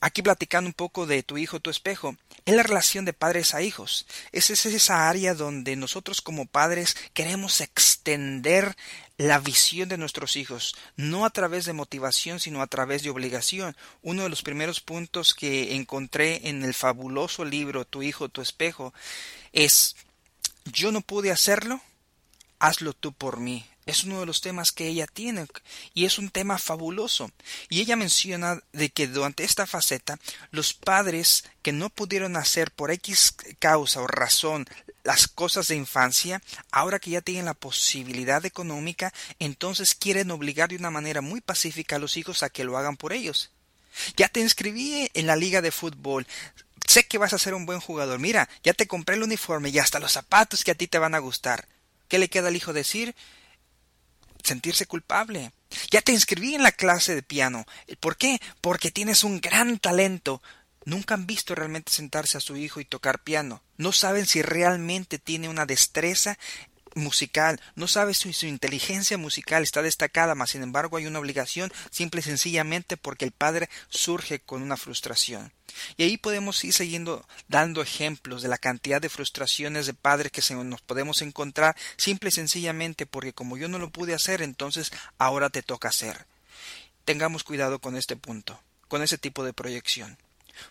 aquí 0.00 0.22
platicando 0.22 0.68
un 0.68 0.74
poco 0.74 1.06
de 1.06 1.22
tu 1.22 1.38
hijo, 1.38 1.60
tu 1.60 1.70
espejo, 1.70 2.16
es 2.44 2.54
la 2.54 2.62
relación 2.62 3.04
de 3.04 3.12
padres 3.12 3.54
a 3.54 3.62
hijos. 3.62 4.06
Es, 4.32 4.50
es 4.50 4.66
esa 4.66 5.08
área 5.08 5.34
donde 5.34 5.76
nosotros 5.76 6.20
como 6.20 6.46
padres 6.46 6.96
queremos 7.12 7.60
extender 7.60 8.76
la 9.16 9.38
visión 9.38 9.88
de 9.88 9.96
nuestros 9.96 10.36
hijos, 10.36 10.76
no 10.96 11.24
a 11.24 11.30
través 11.30 11.64
de 11.64 11.72
motivación, 11.72 12.40
sino 12.40 12.62
a 12.62 12.66
través 12.66 13.02
de 13.02 13.10
obligación. 13.10 13.76
Uno 14.02 14.24
de 14.24 14.28
los 14.28 14.42
primeros 14.42 14.80
puntos 14.80 15.34
que 15.34 15.74
encontré 15.74 16.48
en 16.48 16.64
el 16.64 16.74
fabuloso 16.74 17.44
libro 17.44 17.84
Tu 17.84 18.02
hijo, 18.02 18.28
tu 18.28 18.42
espejo, 18.42 18.92
es 19.52 19.96
yo 20.64 20.92
no 20.92 21.00
pude 21.00 21.30
hacerlo, 21.30 21.80
hazlo 22.58 22.92
tú 22.92 23.12
por 23.12 23.38
mí. 23.38 23.66
Es 23.86 24.04
uno 24.04 24.20
de 24.20 24.26
los 24.26 24.40
temas 24.40 24.72
que 24.72 24.88
ella 24.88 25.06
tiene 25.06 25.46
y 25.92 26.04
es 26.04 26.18
un 26.18 26.30
tema 26.30 26.58
fabuloso. 26.58 27.30
Y 27.68 27.80
ella 27.80 27.96
menciona 27.96 28.60
de 28.72 28.90
que 28.90 29.06
durante 29.06 29.44
esta 29.44 29.66
faceta 29.66 30.18
los 30.50 30.74
padres 30.74 31.44
que 31.62 31.72
no 31.72 31.90
pudieron 31.90 32.36
hacer 32.36 32.70
por 32.70 32.90
X 32.90 33.34
causa 33.58 34.00
o 34.00 34.06
razón 34.06 34.66
las 35.02 35.28
cosas 35.28 35.68
de 35.68 35.76
infancia, 35.76 36.42
ahora 36.70 36.98
que 36.98 37.10
ya 37.10 37.20
tienen 37.20 37.44
la 37.44 37.54
posibilidad 37.54 38.44
económica, 38.46 39.12
entonces 39.38 39.94
quieren 39.94 40.30
obligar 40.30 40.70
de 40.70 40.76
una 40.76 40.90
manera 40.90 41.20
muy 41.20 41.42
pacífica 41.42 41.96
a 41.96 41.98
los 41.98 42.16
hijos 42.16 42.42
a 42.42 42.48
que 42.48 42.64
lo 42.64 42.78
hagan 42.78 42.96
por 42.96 43.12
ellos. 43.12 43.50
Ya 44.16 44.28
te 44.28 44.40
inscribí 44.40 45.10
en 45.14 45.26
la 45.26 45.36
liga 45.36 45.60
de 45.60 45.70
fútbol 45.70 46.26
Sé 46.86 47.06
que 47.06 47.18
vas 47.18 47.32
a 47.32 47.38
ser 47.38 47.54
un 47.54 47.66
buen 47.66 47.80
jugador. 47.80 48.18
Mira, 48.18 48.48
ya 48.62 48.74
te 48.74 48.86
compré 48.86 49.16
el 49.16 49.22
uniforme 49.22 49.70
y 49.70 49.78
hasta 49.78 49.98
los 49.98 50.12
zapatos 50.12 50.64
que 50.64 50.70
a 50.70 50.74
ti 50.74 50.86
te 50.86 50.98
van 50.98 51.14
a 51.14 51.18
gustar. 51.18 51.66
¿Qué 52.08 52.18
le 52.18 52.28
queda 52.28 52.48
al 52.48 52.56
hijo 52.56 52.72
decir? 52.72 53.14
Sentirse 54.44 54.86
culpable. 54.86 55.52
Ya 55.90 56.02
te 56.02 56.12
inscribí 56.12 56.54
en 56.54 56.62
la 56.62 56.70
clase 56.70 57.14
de 57.14 57.22
piano. 57.22 57.64
¿Por 57.98 58.16
qué? 58.16 58.40
Porque 58.60 58.90
tienes 58.90 59.24
un 59.24 59.40
gran 59.40 59.78
talento. 59.78 60.42
Nunca 60.84 61.14
han 61.14 61.26
visto 61.26 61.54
realmente 61.54 61.90
sentarse 61.90 62.36
a 62.36 62.40
su 62.40 62.56
hijo 62.56 62.78
y 62.78 62.84
tocar 62.84 63.22
piano. 63.22 63.62
No 63.78 63.90
saben 63.90 64.26
si 64.26 64.42
realmente 64.42 65.18
tiene 65.18 65.48
una 65.48 65.66
destreza 65.66 66.38
musical, 66.94 67.60
no 67.74 67.88
sabe 67.88 68.14
si 68.14 68.32
su 68.32 68.46
inteligencia 68.46 69.18
musical 69.18 69.62
está 69.62 69.82
destacada, 69.82 70.34
mas 70.34 70.50
sin 70.50 70.62
embargo 70.62 70.96
hay 70.96 71.06
una 71.06 71.18
obligación 71.18 71.72
simple 71.90 72.20
y 72.20 72.22
sencillamente 72.22 72.96
porque 72.96 73.24
el 73.24 73.32
padre 73.32 73.68
surge 73.88 74.40
con 74.40 74.62
una 74.62 74.76
frustración. 74.76 75.52
Y 75.96 76.04
ahí 76.04 76.16
podemos 76.16 76.62
ir 76.64 76.72
siguiendo 76.72 77.26
dando 77.48 77.82
ejemplos 77.82 78.42
de 78.42 78.48
la 78.48 78.58
cantidad 78.58 79.00
de 79.00 79.08
frustraciones 79.08 79.86
de 79.86 79.94
padres 79.94 80.30
que 80.30 80.42
se 80.42 80.54
nos 80.54 80.82
podemos 80.82 81.22
encontrar 81.22 81.76
simple 81.96 82.28
y 82.28 82.32
sencillamente 82.32 83.06
porque 83.06 83.32
como 83.32 83.56
yo 83.56 83.68
no 83.68 83.78
lo 83.78 83.90
pude 83.90 84.14
hacer, 84.14 84.42
entonces 84.42 84.92
ahora 85.18 85.50
te 85.50 85.62
toca 85.62 85.88
hacer. 85.88 86.26
Tengamos 87.04 87.44
cuidado 87.44 87.80
con 87.80 87.96
este 87.96 88.16
punto, 88.16 88.60
con 88.88 89.02
ese 89.02 89.18
tipo 89.18 89.44
de 89.44 89.52
proyección, 89.52 90.16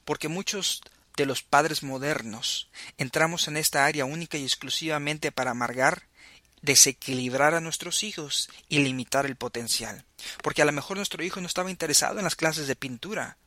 porque 0.05 0.29
muchos 0.29 0.81
de 1.15 1.25
los 1.25 1.43
padres 1.43 1.83
modernos 1.83 2.69
entramos 2.97 3.47
en 3.47 3.57
esta 3.57 3.85
área 3.85 4.05
única 4.05 4.37
y 4.37 4.43
exclusivamente 4.43 5.31
para 5.31 5.51
amargar 5.51 6.07
desequilibrar 6.63 7.53
a 7.53 7.61
nuestros 7.61 8.01
hijos 8.01 8.49
y 8.67 8.79
limitar 8.79 9.27
el 9.27 9.35
potencial. 9.35 10.03
Porque 10.41 10.63
a 10.63 10.65
lo 10.65 10.71
mejor 10.71 10.97
nuestro 10.97 11.23
hijo 11.23 11.39
no 11.39 11.47
estaba 11.47 11.69
interesado 11.69 12.17
en 12.17 12.23
las 12.23 12.35
clases 12.35 12.67
de 12.67 12.75
pintura. 12.75 13.37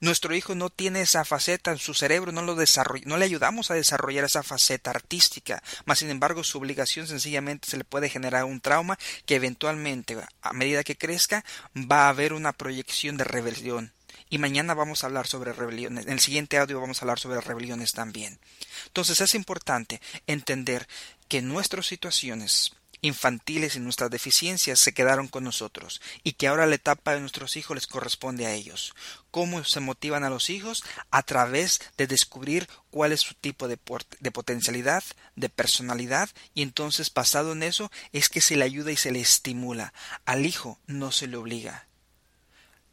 Nuestro 0.00 0.34
hijo 0.34 0.54
no 0.54 0.68
tiene 0.68 1.00
esa 1.00 1.24
faceta 1.24 1.72
en 1.72 1.78
su 1.78 1.94
cerebro, 1.94 2.30
no, 2.30 2.42
lo 2.42 2.54
no 2.54 3.16
le 3.16 3.24
ayudamos 3.24 3.70
a 3.70 3.74
desarrollar 3.74 4.24
esa 4.24 4.42
faceta 4.42 4.90
artística, 4.90 5.62
mas 5.86 6.00
sin 6.00 6.10
embargo 6.10 6.44
su 6.44 6.58
obligación 6.58 7.06
sencillamente 7.06 7.68
se 7.68 7.78
le 7.78 7.84
puede 7.84 8.10
generar 8.10 8.44
un 8.44 8.60
trauma 8.60 8.98
que 9.24 9.36
eventualmente, 9.36 10.18
a 10.42 10.52
medida 10.52 10.84
que 10.84 10.98
crezca, 10.98 11.46
va 11.74 12.06
a 12.06 12.08
haber 12.10 12.34
una 12.34 12.52
proyección 12.52 13.16
de 13.16 13.24
rebelión. 13.24 13.92
Y 14.28 14.38
mañana 14.38 14.74
vamos 14.74 15.02
a 15.02 15.06
hablar 15.06 15.26
sobre 15.26 15.52
rebeliones. 15.52 16.06
En 16.06 16.12
el 16.12 16.20
siguiente 16.20 16.58
audio 16.58 16.80
vamos 16.80 16.98
a 16.98 17.04
hablar 17.04 17.20
sobre 17.20 17.40
rebeliones 17.40 17.92
también. 17.92 18.38
Entonces 18.86 19.20
es 19.20 19.34
importante 19.34 20.00
entender 20.26 20.88
que 21.28 21.42
nuestras 21.42 21.86
situaciones 21.86 22.72
infantiles 23.02 23.76
y 23.76 23.80
nuestras 23.80 24.10
deficiencias 24.10 24.78
se 24.78 24.92
quedaron 24.92 25.28
con 25.28 25.44
nosotros 25.44 26.00
y 26.22 26.32
que 26.32 26.48
ahora 26.48 26.66
la 26.66 26.76
etapa 26.76 27.14
de 27.14 27.20
nuestros 27.20 27.56
hijos 27.56 27.76
les 27.76 27.86
corresponde 27.86 28.46
a 28.46 28.52
ellos. 28.52 28.94
¿Cómo 29.30 29.64
se 29.64 29.80
motivan 29.80 30.24
a 30.24 30.30
los 30.30 30.50
hijos? 30.50 30.82
A 31.10 31.22
través 31.22 31.80
de 31.96 32.06
descubrir 32.06 32.68
cuál 32.90 33.12
es 33.12 33.20
su 33.20 33.34
tipo 33.34 33.68
de, 33.68 33.76
potencialidad, 33.76 35.04
de 35.36 35.48
personalidad 35.48 36.30
y 36.54 36.62
entonces 36.62 37.12
basado 37.12 37.52
en 37.52 37.62
eso 37.62 37.90
es 38.12 38.28
que 38.28 38.40
se 38.40 38.56
le 38.56 38.64
ayuda 38.64 38.92
y 38.92 38.96
se 38.96 39.12
le 39.12 39.20
estimula. 39.20 39.92
Al 40.24 40.46
hijo 40.46 40.78
no 40.86 41.12
se 41.12 41.26
le 41.26 41.36
obliga. 41.36 41.86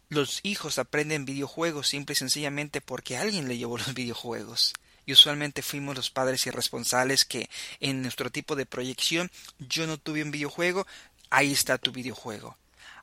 Los 0.10 0.42
hijos 0.44 0.78
aprenden 0.78 1.26
videojuegos 1.26 1.88
simple 1.88 2.14
y 2.14 2.16
sencillamente 2.16 2.82
porque 2.82 3.18
alguien 3.18 3.48
le 3.48 3.58
llevó 3.58 3.78
los 3.78 3.94
videojuegos 3.96 4.74
y 5.06 5.14
usualmente 5.14 5.62
fuimos 5.62 5.96
los 5.96 6.10
padres 6.10 6.46
irresponsables 6.48 7.26
que 7.26 7.50
en 7.80 8.02
nuestro 8.02 8.32
tipo 8.32 8.56
de 8.56 8.66
proyección 8.66 9.32
yo 9.60 9.88
no 9.88 9.98
tuve 9.98 10.24
un 10.24 10.32
videojuego, 10.32 10.88
ahí 11.30 11.52
está 11.52 11.78
tu 11.78 11.92
videojuego. 11.92 12.58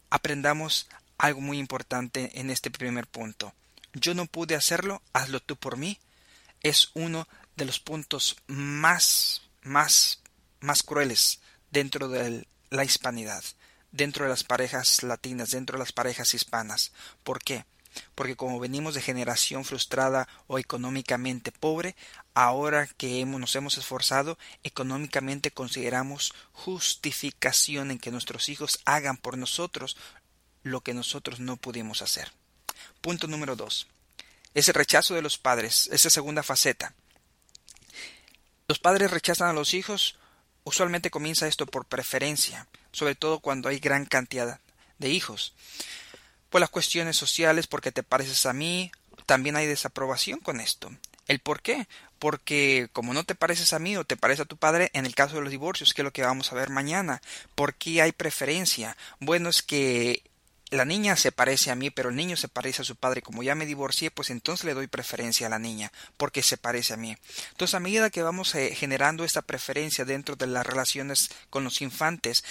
Aprendamos 0.08 0.88
algo 1.18 1.40
muy 1.40 1.58
importante 1.58 2.40
en 2.40 2.50
este 2.50 2.70
primer 2.70 3.06
punto. 3.06 3.54
Yo 3.92 4.14
no 4.14 4.26
pude 4.26 4.54
hacerlo, 4.54 5.02
hazlo 5.12 5.40
tú 5.40 5.56
por 5.56 5.76
mí. 5.76 5.98
Es 6.62 6.90
uno 6.94 7.28
de 7.56 7.64
los 7.64 7.80
puntos 7.80 8.36
más, 8.46 9.42
más, 9.62 10.20
más 10.60 10.82
crueles 10.82 11.40
dentro 11.70 12.08
de 12.08 12.46
la 12.70 12.84
hispanidad, 12.84 13.42
dentro 13.92 14.24
de 14.24 14.30
las 14.30 14.44
parejas 14.44 15.02
latinas, 15.02 15.50
dentro 15.50 15.76
de 15.76 15.80
las 15.80 15.92
parejas 15.92 16.34
hispanas. 16.34 16.92
¿Por 17.24 17.42
qué? 17.42 17.64
Porque 18.14 18.36
como 18.36 18.60
venimos 18.60 18.94
de 18.94 19.02
generación 19.02 19.64
frustrada 19.64 20.28
o 20.46 20.58
económicamente 20.58 21.52
pobre, 21.52 21.96
ahora 22.34 22.86
que 22.86 23.24
nos 23.24 23.56
hemos 23.56 23.78
esforzado, 23.78 24.38
económicamente 24.62 25.50
consideramos 25.50 26.32
justificación 26.52 27.90
en 27.90 27.98
que 27.98 28.10
nuestros 28.10 28.48
hijos 28.48 28.80
hagan 28.84 29.16
por 29.16 29.38
nosotros 29.38 29.96
lo 30.62 30.82
que 30.82 30.94
nosotros 30.94 31.40
no 31.40 31.56
pudimos 31.56 32.02
hacer. 32.02 32.32
Punto 33.00 33.26
número 33.26 33.56
dos. 33.56 33.86
Ese 34.54 34.72
rechazo 34.72 35.14
de 35.14 35.22
los 35.22 35.38
padres, 35.38 35.88
esa 35.92 36.10
segunda 36.10 36.42
faceta. 36.42 36.94
Los 38.68 38.78
padres 38.78 39.10
rechazan 39.10 39.48
a 39.48 39.52
los 39.52 39.74
hijos, 39.74 40.16
usualmente 40.64 41.10
comienza 41.10 41.48
esto 41.48 41.66
por 41.66 41.86
preferencia, 41.86 42.68
sobre 42.92 43.14
todo 43.14 43.40
cuando 43.40 43.68
hay 43.68 43.78
gran 43.78 44.06
cantidad 44.06 44.60
de 44.98 45.08
hijos 45.08 45.54
por 46.50 46.60
las 46.60 46.70
cuestiones 46.70 47.16
sociales, 47.16 47.66
porque 47.66 47.92
te 47.92 48.02
pareces 48.02 48.44
a 48.46 48.52
mí, 48.52 48.92
también 49.26 49.56
hay 49.56 49.66
desaprobación 49.66 50.40
con 50.40 50.60
esto. 50.60 50.90
¿El 51.28 51.38
por 51.38 51.62
qué? 51.62 51.86
Porque 52.18 52.88
como 52.92 53.14
no 53.14 53.24
te 53.24 53.36
pareces 53.36 53.72
a 53.72 53.78
mí 53.78 53.96
o 53.96 54.04
te 54.04 54.16
parece 54.16 54.42
a 54.42 54.46
tu 54.46 54.56
padre, 54.56 54.90
en 54.92 55.06
el 55.06 55.14
caso 55.14 55.36
de 55.36 55.42
los 55.42 55.50
divorcios, 55.50 55.94
que 55.94 56.02
es 56.02 56.04
lo 56.04 56.12
que 56.12 56.22
vamos 56.22 56.50
a 56.50 56.56
ver 56.56 56.68
mañana, 56.68 57.22
¿por 57.54 57.74
qué 57.74 58.02
hay 58.02 58.12
preferencia? 58.12 58.96
Bueno, 59.20 59.48
es 59.48 59.62
que 59.62 60.24
la 60.70 60.84
niña 60.84 61.16
se 61.16 61.32
parece 61.32 61.70
a 61.70 61.74
mí, 61.74 61.90
pero 61.90 62.10
el 62.10 62.16
niño 62.16 62.36
se 62.36 62.48
parece 62.48 62.82
a 62.82 62.84
su 62.84 62.96
padre. 62.96 63.22
Como 63.22 63.42
ya 63.42 63.54
me 63.54 63.66
divorcié, 63.66 64.10
pues 64.10 64.30
entonces 64.30 64.64
le 64.64 64.74
doy 64.74 64.86
preferencia 64.86 65.46
a 65.46 65.50
la 65.50 65.58
niña, 65.58 65.92
porque 66.16 66.42
se 66.42 66.56
parece 66.56 66.94
a 66.94 66.96
mí. 66.96 67.16
Entonces, 67.50 67.74
a 67.74 67.80
medida 67.80 68.10
que 68.10 68.22
vamos 68.22 68.54
eh, 68.54 68.74
generando 68.74 69.24
esta 69.24 69.42
preferencia 69.42 70.04
dentro 70.04 70.36
de 70.36 70.46
las 70.46 70.66
relaciones 70.66 71.30
con 71.50 71.64
los 71.64 71.80
infantes, 71.82 72.44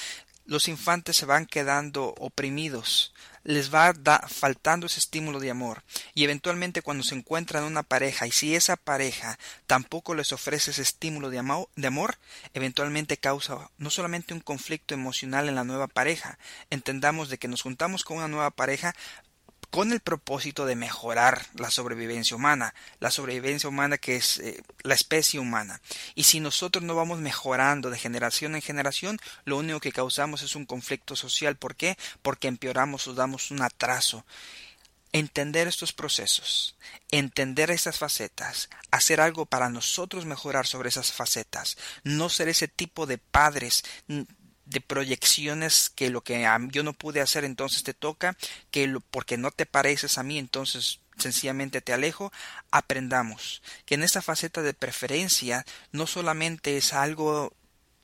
los 0.46 0.68
infantes 0.68 1.16
se 1.16 1.26
van 1.26 1.46
quedando 1.46 2.16
oprimidos, 2.18 3.14
les 3.50 3.74
va 3.74 3.96
faltando 4.28 4.86
ese 4.86 5.00
estímulo 5.00 5.40
de 5.40 5.50
amor. 5.50 5.82
Y 6.14 6.24
eventualmente 6.24 6.84
cuando 6.84 7.04
se 7.04 7.16
encuentran 7.16 7.64
una 7.64 7.82
pareja 7.82 8.28
y 8.28 8.32
si 8.32 8.56
esa 8.56 8.78
pareja 8.78 9.40
tampoco 9.66 10.14
les 10.14 10.32
ofrece 10.32 10.70
ese 10.70 10.84
estímulo 10.84 11.32
de, 11.32 11.42
de 11.76 11.88
amor, 11.88 12.20
eventualmente 12.54 13.18
causa 13.18 13.72
no 13.80 13.90
solamente 13.90 14.36
un 14.36 14.40
conflicto 14.40 14.94
emocional 14.94 15.50
en 15.50 15.56
la 15.56 15.64
nueva 15.64 15.88
pareja, 15.88 16.38
entendamos 16.70 17.30
de 17.30 17.40
que 17.40 17.48
nos 17.48 17.64
juntamos 17.64 18.04
con 18.04 18.18
una 18.18 18.28
nueva 18.28 18.52
pareja 18.52 18.94
con 19.70 19.92
el 19.92 20.00
propósito 20.00 20.66
de 20.66 20.76
mejorar 20.76 21.46
la 21.56 21.70
sobrevivencia 21.70 22.36
humana, 22.36 22.74
la 23.00 23.12
sobrevivencia 23.12 23.70
humana 23.70 23.98
que 23.98 24.16
es 24.16 24.40
eh, 24.40 24.64
la 24.84 24.96
especie 24.96 25.40
humana. 25.40 25.82
Y 26.16 26.24
si 26.24 26.40
nosotros 26.40 26.84
no 26.84 26.96
vamos 26.96 27.20
mejorando 27.20 27.90
de 27.90 28.00
generación 28.00 28.56
en 28.56 28.62
generación, 28.62 29.20
lo 29.46 29.58
único 29.58 29.80
que 29.80 29.92
causamos 29.92 30.42
es 30.42 30.56
un 30.56 30.66
conflicto 30.66 31.16
social. 31.16 31.56
¿Por 31.56 31.76
qué? 31.76 31.98
Porque 32.22 32.48
empeoramos 32.48 33.08
o 33.08 33.14
damos 33.14 33.52
un 33.52 33.62
atraso. 33.62 34.26
Entender 35.12 35.68
estos 35.68 35.92
procesos, 35.92 36.76
entender 37.10 37.72
estas 37.72 37.98
facetas, 37.98 38.70
hacer 38.92 39.22
algo 39.22 39.48
para 39.48 39.70
nosotros 39.70 40.26
mejorar 40.26 40.68
sobre 40.68 40.90
esas 40.90 41.12
facetas, 41.12 41.78
no 42.04 42.30
ser 42.30 42.48
ese 42.48 42.68
tipo 42.68 43.08
de 43.08 43.18
padres 43.18 43.84
de 44.70 44.82
proyecciones 44.82 45.90
que 45.90 46.10
lo 46.10 46.22
que 46.22 46.48
yo 46.72 46.84
no 46.84 46.94
pude 46.94 47.22
hacer 47.22 47.44
entonces 47.44 47.84
te 47.84 47.94
toca, 47.94 48.38
que 48.70 48.88
lo, 48.88 49.02
porque 49.02 49.38
no 49.38 49.52
te 49.52 49.66
pareces 49.66 50.18
a 50.18 50.24
mí 50.24 50.38
entonces 50.38 51.00
sencillamente 51.18 51.82
te 51.82 51.92
alejo, 51.92 52.32
aprendamos 52.72 53.62
que 53.86 53.96
en 53.96 54.04
esta 54.04 54.22
faceta 54.22 54.62
de 54.62 54.74
preferencia 54.74 55.66
no 55.92 56.08
solamente 56.08 56.78
es 56.78 56.94
algo 56.94 57.54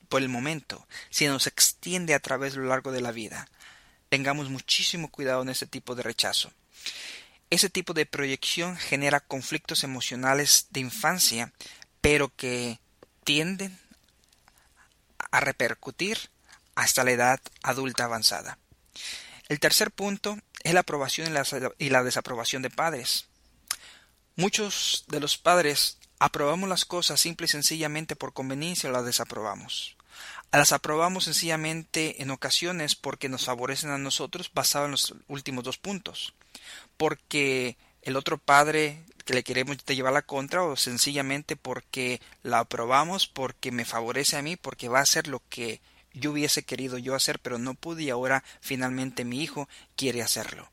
por 0.08 0.22
el 0.22 0.28
momento, 0.28 0.86
sino 1.10 1.38
se 1.38 1.48
extiende 1.48 2.14
a 2.14 2.20
través 2.20 2.54
de 2.54 2.60
lo 2.60 2.66
largo 2.66 2.92
de 2.92 3.00
la 3.00 3.12
vida. 3.12 3.48
Tengamos 4.08 4.50
muchísimo 4.50 5.10
cuidado 5.10 5.42
en 5.42 5.48
este 5.48 5.66
tipo 5.66 5.94
de 5.94 6.02
rechazo. 6.02 6.52
Ese 7.48 7.70
tipo 7.70 7.94
de 7.94 8.06
proyección 8.06 8.76
genera 8.76 9.20
conflictos 9.20 9.84
emocionales 9.84 10.66
de 10.70 10.80
infancia, 10.80 11.52
pero 12.00 12.28
que 12.34 12.80
tienden 13.24 13.78
a 15.30 15.40
repercutir 15.40 16.18
hasta 16.76 17.02
la 17.02 17.10
edad 17.10 17.40
adulta 17.62 18.04
avanzada. 18.04 18.58
El 19.48 19.58
tercer 19.58 19.90
punto 19.90 20.38
es 20.62 20.74
la 20.74 20.80
aprobación 20.80 21.34
y 21.78 21.88
la, 21.90 22.02
desaprobación 22.04 22.62
de 22.62 22.70
padres. 22.70 23.26
Muchos 24.36 25.04
de 25.08 25.18
los 25.18 25.38
padres 25.38 25.98
aprobamos 26.18 26.68
las 26.68 26.84
cosas 26.84 27.20
simple 27.20 27.46
y 27.46 27.48
sencillamente 27.48 28.14
por 28.14 28.32
conveniencia 28.32 28.90
o 28.90 28.92
las 28.92 29.04
desaprobamos. 29.04 29.96
Las 30.52 30.72
aprobamos 30.72 31.24
sencillamente 31.24 32.22
en 32.22 32.30
ocasiones 32.30 32.94
porque 32.94 33.28
nos 33.28 33.44
favorecen 33.44 33.90
a 33.90 33.98
nosotros 33.98 34.50
basado 34.52 34.86
en 34.86 34.92
los 34.92 35.14
últimos 35.28 35.64
dos 35.64 35.78
puntos. 35.78 36.34
Porque 36.96 37.76
el 38.02 38.16
otro 38.16 38.38
padre 38.38 39.04
que 39.24 39.34
le 39.34 39.44
queremos 39.44 39.76
llevar 39.84 40.12
la 40.12 40.22
contra 40.22 40.62
o 40.62 40.76
sencillamente 40.76 41.56
porque 41.56 42.20
la 42.42 42.60
aprobamos 42.60 43.26
porque 43.26 43.72
me 43.72 43.84
favorece 43.84 44.36
a 44.36 44.42
mí 44.42 44.56
porque 44.56 44.88
va 44.88 45.00
a 45.00 45.06
ser 45.06 45.26
lo 45.26 45.42
que 45.48 45.80
yo 46.16 46.32
hubiese 46.32 46.62
querido 46.62 46.98
yo 46.98 47.14
hacer, 47.14 47.38
pero 47.38 47.58
no 47.58 47.74
pude 47.74 48.04
y 48.04 48.10
ahora 48.10 48.42
finalmente 48.60 49.24
mi 49.24 49.42
hijo 49.42 49.68
quiere 49.94 50.22
hacerlo. 50.22 50.70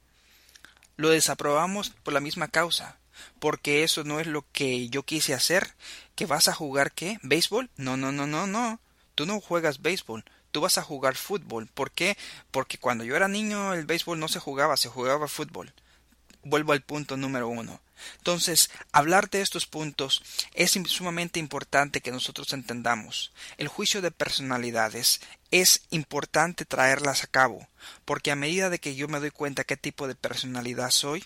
Lo 0.96 1.10
desaprobamos 1.10 1.92
por 2.04 2.14
la 2.14 2.20
misma 2.20 2.48
causa, 2.48 2.98
porque 3.40 3.84
eso 3.84 4.04
no 4.04 4.20
es 4.20 4.28
lo 4.28 4.46
que 4.52 4.90
yo 4.90 5.04
quise 5.04 5.34
hacer. 5.34 5.76
¿Que 6.16 6.26
vas 6.26 6.48
a 6.48 6.54
jugar 6.54 6.92
qué? 6.92 7.20
¿Béisbol? 7.24 7.70
No, 7.76 7.98
no, 7.98 8.12
no, 8.12 8.26
no, 8.26 8.48
no. 8.48 8.80
Tú 9.16 9.26
no 9.26 9.40
juegas 9.42 9.82
béisbol, 9.82 10.24
tú 10.52 10.62
vas 10.62 10.78
a 10.78 10.84
jugar 10.84 11.16
fútbol. 11.16 11.68
¿Por 11.68 11.92
qué? 11.92 12.18
Porque 12.52 12.78
cuando 12.78 13.04
yo 13.04 13.16
era 13.16 13.28
niño 13.28 13.74
el 13.74 13.86
béisbol 13.86 14.20
no 14.20 14.28
se 14.28 14.40
jugaba, 14.40 14.78
se 14.78 14.90
jugaba 14.90 15.28
fútbol. 15.28 15.74
Vuelvo 16.44 16.74
al 16.74 16.82
punto 16.82 17.18
número 17.18 17.48
uno. 17.48 17.80
Entonces, 18.18 18.70
hablar 18.92 19.30
de 19.30 19.42
estos 19.42 19.66
puntos 19.66 20.24
es 20.54 20.72
sumamente 20.88 21.40
importante 21.40 22.02
que 22.02 22.12
nosotros 22.12 22.54
entendamos. 22.54 23.32
El 23.58 23.68
juicio 23.68 24.02
de 24.02 24.12
personalidades 24.12 25.22
es 25.52 25.84
importante 25.90 26.66
traerlas 26.66 27.24
a 27.24 27.28
cabo, 27.28 27.68
porque 28.06 28.32
a 28.32 28.36
medida 28.36 28.70
de 28.70 28.80
que 28.80 28.96
yo 28.96 29.08
me 29.08 29.20
doy 29.20 29.32
cuenta 29.32 29.64
qué 29.64 29.78
tipo 29.78 30.08
de 30.08 30.16
personalidad 30.16 30.92
soy, 30.92 31.24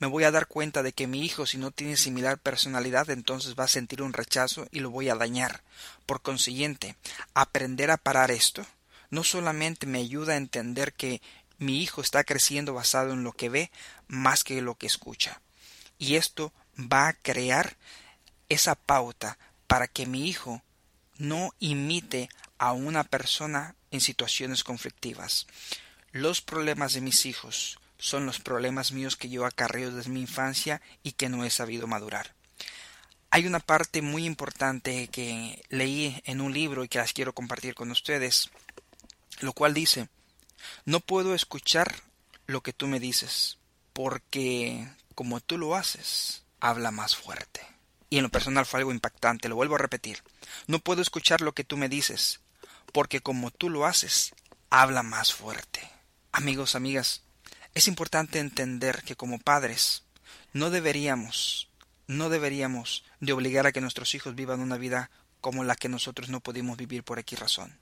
me 0.00 0.06
voy 0.06 0.24
a 0.24 0.30
dar 0.30 0.46
cuenta 0.46 0.82
de 0.82 0.92
que 0.92 1.06
mi 1.06 1.24
hijo 1.24 1.46
si 1.46 1.58
no 1.58 1.70
tiene 1.70 1.96
similar 1.96 2.38
personalidad 2.38 3.10
entonces 3.10 3.54
va 3.58 3.64
a 3.64 3.68
sentir 3.68 4.00
un 4.00 4.14
rechazo 4.14 4.66
y 4.72 4.80
lo 4.80 4.90
voy 4.90 5.10
a 5.10 5.14
dañar. 5.14 5.62
Por 6.06 6.22
consiguiente, 6.22 6.96
aprender 7.34 7.90
a 7.90 7.98
parar 7.98 8.30
esto 8.30 8.66
no 9.10 9.24
solamente 9.24 9.86
me 9.86 9.98
ayuda 9.98 10.34
a 10.34 10.38
entender 10.38 10.92
que 10.94 11.20
mi 11.58 11.82
hijo 11.82 12.00
está 12.00 12.24
creciendo 12.24 12.72
basado 12.72 13.12
en 13.12 13.24
lo 13.24 13.32
que 13.32 13.50
ve 13.50 13.70
más 14.08 14.44
que 14.44 14.62
lo 14.62 14.76
que 14.76 14.86
escucha. 14.86 15.40
Y 16.00 16.16
esto 16.16 16.52
va 16.76 17.08
a 17.08 17.12
crear 17.12 17.76
esa 18.48 18.74
pauta 18.74 19.38
para 19.66 19.86
que 19.86 20.06
mi 20.06 20.28
hijo 20.28 20.62
no 21.18 21.50
imite 21.60 22.30
a 22.58 22.72
una 22.72 23.04
persona 23.04 23.76
en 23.90 24.00
situaciones 24.00 24.64
conflictivas. 24.64 25.46
Los 26.10 26.40
problemas 26.40 26.94
de 26.94 27.02
mis 27.02 27.26
hijos 27.26 27.78
son 27.98 28.24
los 28.24 28.40
problemas 28.40 28.92
míos 28.92 29.16
que 29.16 29.28
yo 29.28 29.44
acarreo 29.44 29.92
desde 29.92 30.10
mi 30.10 30.22
infancia 30.22 30.80
y 31.02 31.12
que 31.12 31.28
no 31.28 31.44
he 31.44 31.50
sabido 31.50 31.86
madurar. 31.86 32.34
Hay 33.28 33.46
una 33.46 33.60
parte 33.60 34.00
muy 34.00 34.24
importante 34.24 35.08
que 35.08 35.62
leí 35.68 36.20
en 36.24 36.40
un 36.40 36.54
libro 36.54 36.82
y 36.82 36.88
que 36.88 36.98
las 36.98 37.12
quiero 37.12 37.34
compartir 37.34 37.74
con 37.74 37.90
ustedes, 37.90 38.50
lo 39.40 39.52
cual 39.52 39.74
dice, 39.74 40.08
no 40.86 41.00
puedo 41.00 41.34
escuchar 41.34 41.94
lo 42.46 42.62
que 42.62 42.72
tú 42.72 42.88
me 42.88 42.98
dices, 42.98 43.58
porque 43.92 44.88
como 45.20 45.42
tú 45.42 45.58
lo 45.58 45.76
haces, 45.76 46.44
habla 46.60 46.90
más 46.90 47.14
fuerte. 47.14 47.60
Y 48.08 48.16
en 48.16 48.22
lo 48.22 48.30
personal 48.30 48.64
fue 48.64 48.80
algo 48.80 48.90
impactante, 48.90 49.50
lo 49.50 49.54
vuelvo 49.54 49.74
a 49.74 49.78
repetir. 49.78 50.22
No 50.66 50.78
puedo 50.78 51.02
escuchar 51.02 51.42
lo 51.42 51.52
que 51.52 51.62
tú 51.62 51.76
me 51.76 51.90
dices, 51.90 52.40
porque 52.90 53.20
como 53.20 53.50
tú 53.50 53.68
lo 53.68 53.84
haces, 53.84 54.32
habla 54.70 55.02
más 55.02 55.34
fuerte. 55.34 55.86
Amigos, 56.32 56.74
amigas, 56.74 57.20
es 57.74 57.86
importante 57.86 58.38
entender 58.38 59.02
que 59.02 59.14
como 59.14 59.38
padres 59.38 60.04
no 60.54 60.70
deberíamos, 60.70 61.68
no 62.06 62.30
deberíamos 62.30 63.04
de 63.20 63.34
obligar 63.34 63.66
a 63.66 63.72
que 63.72 63.82
nuestros 63.82 64.14
hijos 64.14 64.34
vivan 64.34 64.60
una 64.60 64.78
vida 64.78 65.10
como 65.42 65.64
la 65.64 65.76
que 65.76 65.90
nosotros 65.90 66.30
no 66.30 66.40
pudimos 66.40 66.78
vivir 66.78 67.04
por 67.04 67.18
X 67.18 67.38
razón. 67.38 67.78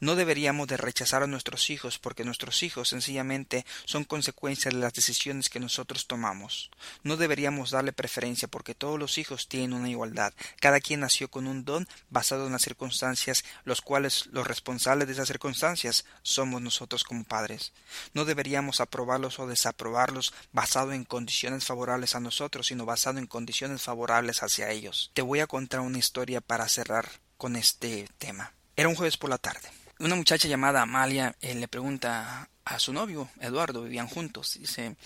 No 0.00 0.14
deberíamos 0.14 0.68
de 0.68 0.76
rechazar 0.76 1.22
a 1.22 1.26
nuestros 1.26 1.70
hijos 1.70 1.98
porque 1.98 2.24
nuestros 2.24 2.62
hijos 2.62 2.88
sencillamente 2.88 3.64
son 3.84 4.04
consecuencia 4.04 4.70
de 4.70 4.78
las 4.78 4.92
decisiones 4.92 5.48
que 5.48 5.60
nosotros 5.60 6.06
tomamos. 6.06 6.70
No 7.02 7.16
deberíamos 7.16 7.70
darle 7.70 7.92
preferencia 7.92 8.48
porque 8.48 8.74
todos 8.74 8.98
los 8.98 9.18
hijos 9.18 9.48
tienen 9.48 9.72
una 9.72 9.88
igualdad. 9.88 10.32
Cada 10.60 10.80
quien 10.80 11.00
nació 11.00 11.28
con 11.30 11.46
un 11.46 11.64
don 11.64 11.88
basado 12.10 12.46
en 12.46 12.52
las 12.52 12.62
circunstancias, 12.62 13.44
los 13.64 13.80
cuales 13.80 14.26
los 14.32 14.46
responsables 14.46 15.06
de 15.06 15.14
esas 15.14 15.28
circunstancias 15.28 16.04
somos 16.22 16.62
nosotros 16.62 17.04
como 17.04 17.24
padres. 17.24 17.72
No 18.14 18.24
deberíamos 18.24 18.80
aprobarlos 18.80 19.38
o 19.38 19.46
desaprobarlos 19.46 20.32
basado 20.52 20.92
en 20.92 21.04
condiciones 21.04 21.64
favorables 21.64 22.14
a 22.14 22.20
nosotros, 22.20 22.66
sino 22.68 22.84
basado 22.84 23.18
en 23.18 23.26
condiciones 23.26 23.82
favorables 23.82 24.42
hacia 24.42 24.70
ellos. 24.70 25.10
Te 25.14 25.22
voy 25.22 25.40
a 25.40 25.46
contar 25.46 25.80
una 25.80 25.98
historia 25.98 26.40
para 26.40 26.68
cerrar 26.68 27.08
con 27.36 27.56
este 27.56 28.08
tema. 28.18 28.52
Era 28.76 28.88
un 28.88 28.94
jueves 28.94 29.16
por 29.16 29.30
la 29.30 29.38
tarde. 29.38 29.70
Una 29.98 30.14
muchacha 30.14 30.48
llamada 30.48 30.82
Amalia 30.82 31.34
eh, 31.40 31.54
le 31.54 31.66
pregunta 31.66 32.50
a 32.64 32.78
su 32.78 32.92
novio, 32.92 33.30
Eduardo, 33.40 33.82
vivían 33.82 34.08
juntos. 34.08 34.58
Dice, 34.60 34.96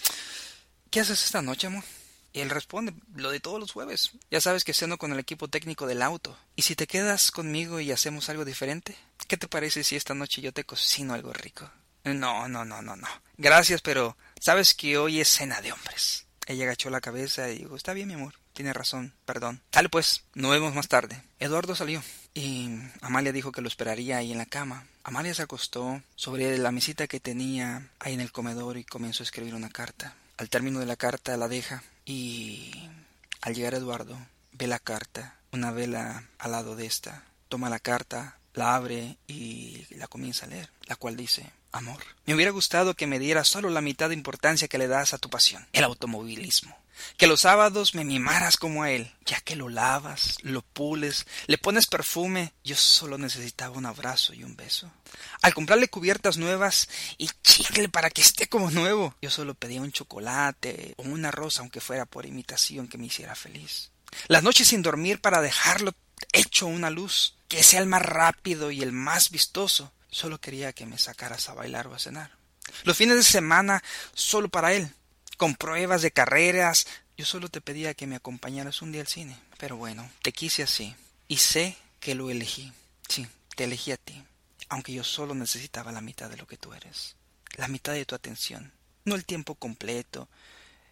¿qué 0.91 1.01
haces 1.01 1.25
esta 1.25 1.41
noche, 1.41 1.69
amor? 1.69 1.85
Y 2.33 2.41
él 2.41 2.51
responde, 2.51 2.95
lo 3.15 3.31
de 3.31 3.41
todos 3.41 3.61
los 3.61 3.73
jueves. 3.73 4.13
Ya 4.31 4.41
sabes 4.41 4.65
que 4.65 4.75
ceno 4.75 4.99
con 4.99 5.13
el 5.13 5.19
equipo 5.19 5.49
técnico 5.49 5.87
del 5.87 6.03
auto. 6.03 6.37
¿Y 6.57 6.63
si 6.63 6.75
te 6.75 6.87
quedas 6.87 7.31
conmigo 7.31 7.81
y 7.81 7.93
hacemos 7.93 8.29
algo 8.29 8.45
diferente? 8.45 8.97
¿Qué 9.29 9.37
te 9.37 9.49
parece 9.49 9.85
si 9.85 9.97
esta 9.97 10.15
noche 10.15 10.41
yo 10.41 10.53
te 10.53 10.65
cocino 10.65 11.15
algo 11.15 11.33
rico? 11.33 11.71
No, 12.05 12.49
no, 12.49 12.65
no, 12.65 12.83
no, 12.83 12.97
no. 12.97 13.09
Gracias, 13.37 13.83
pero 13.83 14.17
sabes 14.41 14.75
que 14.75 14.99
hoy 14.99 15.21
es 15.21 15.29
cena 15.29 15.61
de 15.61 15.73
hombres. 15.73 16.27
Ella 16.47 16.65
agachó 16.65 16.91
la 16.91 17.01
cabeza 17.01 17.49
y 17.51 17.59
dijo, 17.59 17.77
está 17.77 17.93
bien, 17.93 18.09
mi 18.09 18.15
amor. 18.15 18.35
Tiene 18.53 18.73
razón, 18.73 19.15
perdón. 19.25 19.63
Dale 19.73 19.89
pues, 19.89 20.25
nos 20.35 20.51
vemos 20.51 20.75
más 20.75 20.89
tarde. 20.89 21.23
Eduardo 21.39 21.75
salió 21.75 22.03
y 22.35 22.69
Amalia 23.01 23.33
dijo 23.33 23.53
que 23.53 23.63
lo 23.63 23.69
esperaría 23.69 24.19
ahí 24.19 24.33
en 24.33 24.39
la 24.39 24.47
cama. 24.47 24.87
Amalia 25.05 25.35
se 25.35 25.43
acostó 25.43 26.03
sobre 26.17 26.59
la 26.59 26.73
mesita 26.73 27.07
que 27.07 27.21
tenía 27.21 27.89
ahí 27.99 28.15
en 28.15 28.21
el 28.21 28.33
comedor 28.33 28.77
y 28.77 28.85
comenzó 28.85 29.23
a 29.23 29.25
escribir 29.25 29.55
una 29.55 29.71
carta. 29.71 30.15
Al 30.37 30.51
término 30.51 30.81
de 30.81 30.87
la 30.87 30.97
carta 30.97 31.37
la 31.37 31.49
deja 31.49 31.83
y 32.05 32.89
al 33.41 33.55
llegar 33.55 33.75
Eduardo 33.75 34.19
ve 34.53 34.67
la 34.67 34.79
carta, 34.79 35.39
una 35.53 35.71
vela 35.71 36.25
al 36.39 36.53
lado 36.53 36.77
de 36.77 36.87
esta. 36.87 37.25
Toma 37.49 37.71
la 37.71 37.79
carta, 37.79 38.39
la 38.55 38.75
abre 38.75 39.17
y 39.27 39.87
la 39.97 40.07
comienza 40.07 40.47
a 40.47 40.49
leer, 40.49 40.71
la 40.87 40.97
cual 40.97 41.17
dice 41.17 41.51
Amor, 41.73 42.03
me 42.27 42.35
hubiera 42.35 42.51
gustado 42.51 42.95
que 42.95 43.07
me 43.07 43.19
dieras 43.19 43.49
solo 43.49 43.71
la 43.71 43.81
mitad 43.81 44.09
de 44.09 44.15
importancia 44.15 44.69
que 44.69 44.79
le 44.79 44.89
das 44.89 45.15
a 45.15 45.19
tu 45.19 45.31
pasión, 45.31 45.67
el 45.73 45.85
automovilismo 45.85 46.77
que 47.17 47.27
los 47.27 47.41
sábados 47.43 47.95
me 47.95 48.05
mimaras 48.05 48.57
como 48.57 48.83
a 48.83 48.91
él, 48.91 49.13
ya 49.25 49.41
que 49.41 49.57
lo 49.57 49.69
lavas, 49.69 50.37
lo 50.43 50.63
pules, 50.63 51.27
le 51.47 51.59
pones 51.59 51.87
perfume, 51.87 52.53
yo 52.65 52.77
solo 52.77 53.19
necesitaba 53.19 53.77
un 53.77 53.87
abrazo 53.87 54.35
y 54.35 54.45
un 54.45 54.57
beso. 54.57 54.91
Al 55.43 55.55
comprarle 55.55 55.89
cubiertas 55.89 56.37
nuevas 56.37 56.89
y 57.19 57.29
chicle 57.43 57.89
para 57.89 58.11
que 58.11 58.23
esté 58.23 58.49
como 58.49 58.71
nuevo, 58.71 59.15
yo 59.23 59.31
solo 59.31 59.55
pedía 59.55 59.81
un 59.81 59.93
chocolate 59.93 60.95
o 60.97 61.03
una 61.03 61.31
rosa, 61.31 61.61
aunque 61.61 61.81
fuera 61.81 62.07
por 62.07 62.27
imitación, 62.27 62.89
que 62.89 62.99
me 62.99 63.07
hiciera 63.07 63.35
feliz. 63.35 63.91
Las 64.29 64.43
noches 64.43 64.69
sin 64.69 64.83
dormir 64.83 65.21
para 65.21 65.41
dejarlo 65.41 65.95
hecho 66.33 66.67
una 66.67 66.91
luz, 66.91 67.35
que 67.49 67.63
sea 67.63 67.81
el 67.81 67.87
más 67.87 68.03
rápido 68.03 68.71
y 68.71 68.83
el 68.83 68.93
más 68.93 69.31
vistoso. 69.31 69.93
Solo 70.11 70.41
quería 70.41 70.73
que 70.73 70.87
me 70.87 70.99
sacaras 70.99 71.49
a 71.49 71.55
bailar 71.55 71.87
o 71.87 71.95
a 71.95 71.99
cenar. 71.99 72.33
Los 72.85 72.97
fines 72.97 73.17
de 73.17 73.23
semana 73.23 73.83
solo 74.15 74.49
para 74.49 74.73
él, 74.73 74.93
con 75.37 75.55
pruebas 75.55 76.03
de 76.03 76.11
carreras. 76.11 76.87
Yo 77.17 77.25
solo 77.25 77.49
te 77.49 77.61
pedía 77.61 77.95
que 77.95 78.07
me 78.07 78.17
acompañaras 78.17 78.83
un 78.83 78.93
día 78.93 79.03
al 79.03 79.07
cine. 79.07 79.39
Pero 79.59 79.77
bueno, 79.77 80.11
te 80.23 80.33
quise 80.33 80.63
así. 80.63 80.95
Y 81.29 81.37
sé 81.37 81.77
que 82.01 82.15
lo 82.15 82.31
elegí. 82.31 82.73
Sí, 83.09 83.27
te 83.57 83.65
elegí 83.65 83.93
a 83.93 83.97
ti. 83.97 84.23
Aunque 84.69 84.93
yo 84.93 85.05
solo 85.05 85.35
necesitaba 85.35 85.93
la 85.93 86.01
mitad 86.01 86.29
de 86.31 86.37
lo 86.37 86.47
que 86.47 86.57
tú 86.57 86.73
eres. 86.73 87.17
La 87.57 87.69
mitad 87.69 87.93
de 87.93 88.05
tu 88.05 88.15
atención. 88.15 88.73
No 89.05 89.15
el 89.15 89.25
tiempo 89.25 89.55
completo. 89.55 90.29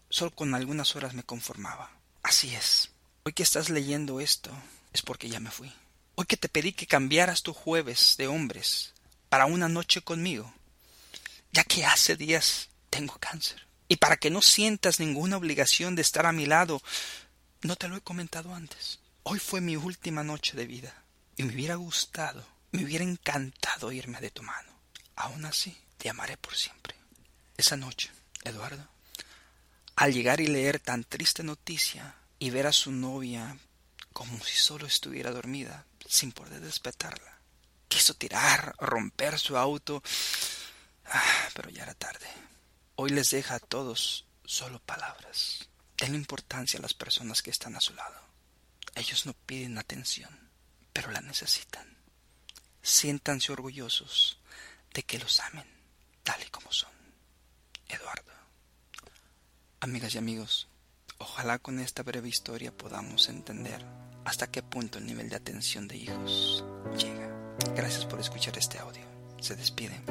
Solo 0.09 0.31
con 0.31 0.53
algunas 0.55 0.95
horas 0.95 1.13
me 1.13 1.23
conformaba. 1.23 1.91
Así 2.23 2.53
es. 2.55 2.91
Hoy 3.23 3.33
que 3.33 3.43
estás 3.43 3.69
leyendo 3.69 4.19
esto 4.19 4.51
es 4.93 5.01
porque 5.01 5.29
ya 5.29 5.39
me 5.39 5.51
fui. 5.51 5.71
Hoy 6.15 6.25
que 6.25 6.37
te 6.37 6.49
pedí 6.49 6.73
que 6.73 6.87
cambiaras 6.87 7.43
tu 7.43 7.53
jueves 7.53 8.15
de 8.17 8.27
hombres 8.27 8.93
para 9.29 9.45
una 9.45 9.69
noche 9.69 10.01
conmigo, 10.01 10.53
ya 11.51 11.63
que 11.63 11.85
hace 11.85 12.15
días 12.15 12.69
tengo 12.89 13.15
cáncer. 13.19 13.67
Y 13.87 13.97
para 13.97 14.17
que 14.17 14.29
no 14.29 14.41
sientas 14.41 14.99
ninguna 14.99 15.37
obligación 15.37 15.95
de 15.95 16.01
estar 16.01 16.25
a 16.25 16.31
mi 16.31 16.45
lado, 16.45 16.81
no 17.61 17.75
te 17.75 17.87
lo 17.87 17.95
he 17.95 18.01
comentado 18.01 18.53
antes. 18.53 18.99
Hoy 19.23 19.39
fue 19.39 19.61
mi 19.61 19.75
última 19.75 20.23
noche 20.23 20.55
de 20.57 20.65
vida 20.65 21.03
y 21.37 21.43
me 21.43 21.53
hubiera 21.53 21.75
gustado, 21.75 22.45
me 22.71 22.83
hubiera 22.83 23.03
encantado 23.03 23.91
irme 23.91 24.19
de 24.19 24.31
tu 24.31 24.43
mano. 24.43 24.69
Aún 25.15 25.45
así, 25.45 25.77
te 25.97 26.09
amaré 26.09 26.37
por 26.37 26.55
siempre. 26.55 26.95
Esa 27.57 27.75
noche, 27.77 28.11
Eduardo, 28.43 28.87
al 29.95 30.13
llegar 30.13 30.39
y 30.39 30.47
leer 30.47 30.79
tan 30.79 31.03
triste 31.03 31.43
noticia 31.43 32.15
y 32.39 32.51
ver 32.51 32.67
a 32.67 32.73
su 32.73 32.91
novia 32.91 33.57
como 34.13 34.41
si 34.43 34.57
solo 34.57 34.87
estuviera 34.87 35.31
dormida, 35.31 35.85
sin 36.07 36.31
poder 36.31 36.61
despertarla, 36.61 37.38
quiso 37.89 38.13
tirar, 38.13 38.75
romper 38.79 39.37
su 39.37 39.57
auto, 39.57 40.01
ah, 41.05 41.49
pero 41.53 41.69
ya 41.69 41.83
era 41.83 41.93
tarde. 41.93 42.27
Hoy 42.95 43.09
les 43.09 43.31
deja 43.31 43.55
a 43.55 43.59
todos 43.59 44.25
solo 44.45 44.79
palabras. 44.79 45.67
Den 45.97 46.15
importancia 46.15 46.79
a 46.79 46.81
las 46.81 46.93
personas 46.93 47.41
que 47.41 47.49
están 47.49 47.75
a 47.75 47.81
su 47.81 47.93
lado. 47.93 48.21
Ellos 48.95 49.25
no 49.25 49.33
piden 49.33 49.77
atención, 49.77 50.49
pero 50.93 51.11
la 51.11 51.19
necesitan. 51.19 51.97
Siéntanse 52.81 53.51
orgullosos 53.51 54.39
de 54.93 55.03
que 55.03 55.19
los 55.19 55.39
amen 55.41 55.67
tal 56.23 56.41
y 56.41 56.49
como 56.49 56.71
son. 56.71 56.91
Eduardo. 57.87 58.31
Amigas 59.79 60.13
y 60.15 60.19
amigos, 60.19 60.67
ojalá 61.17 61.57
con 61.57 61.79
esta 61.79 62.03
breve 62.03 62.29
historia 62.29 62.71
podamos 62.71 63.29
entender 63.29 63.83
hasta 64.25 64.51
qué 64.51 64.61
punto 64.61 64.99
el 64.99 65.05
nivel 65.05 65.29
de 65.29 65.37
atención 65.37 65.87
de 65.87 65.97
hijos 65.97 66.63
llega. 66.97 67.28
Gracias 67.75 68.05
por 68.05 68.19
escuchar 68.19 68.57
este 68.57 68.79
audio. 68.79 69.01
Se 69.39 69.55
despide 69.55 70.01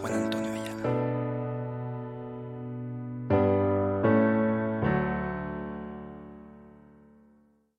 Juan 0.00 0.12
Antonio 0.12 0.51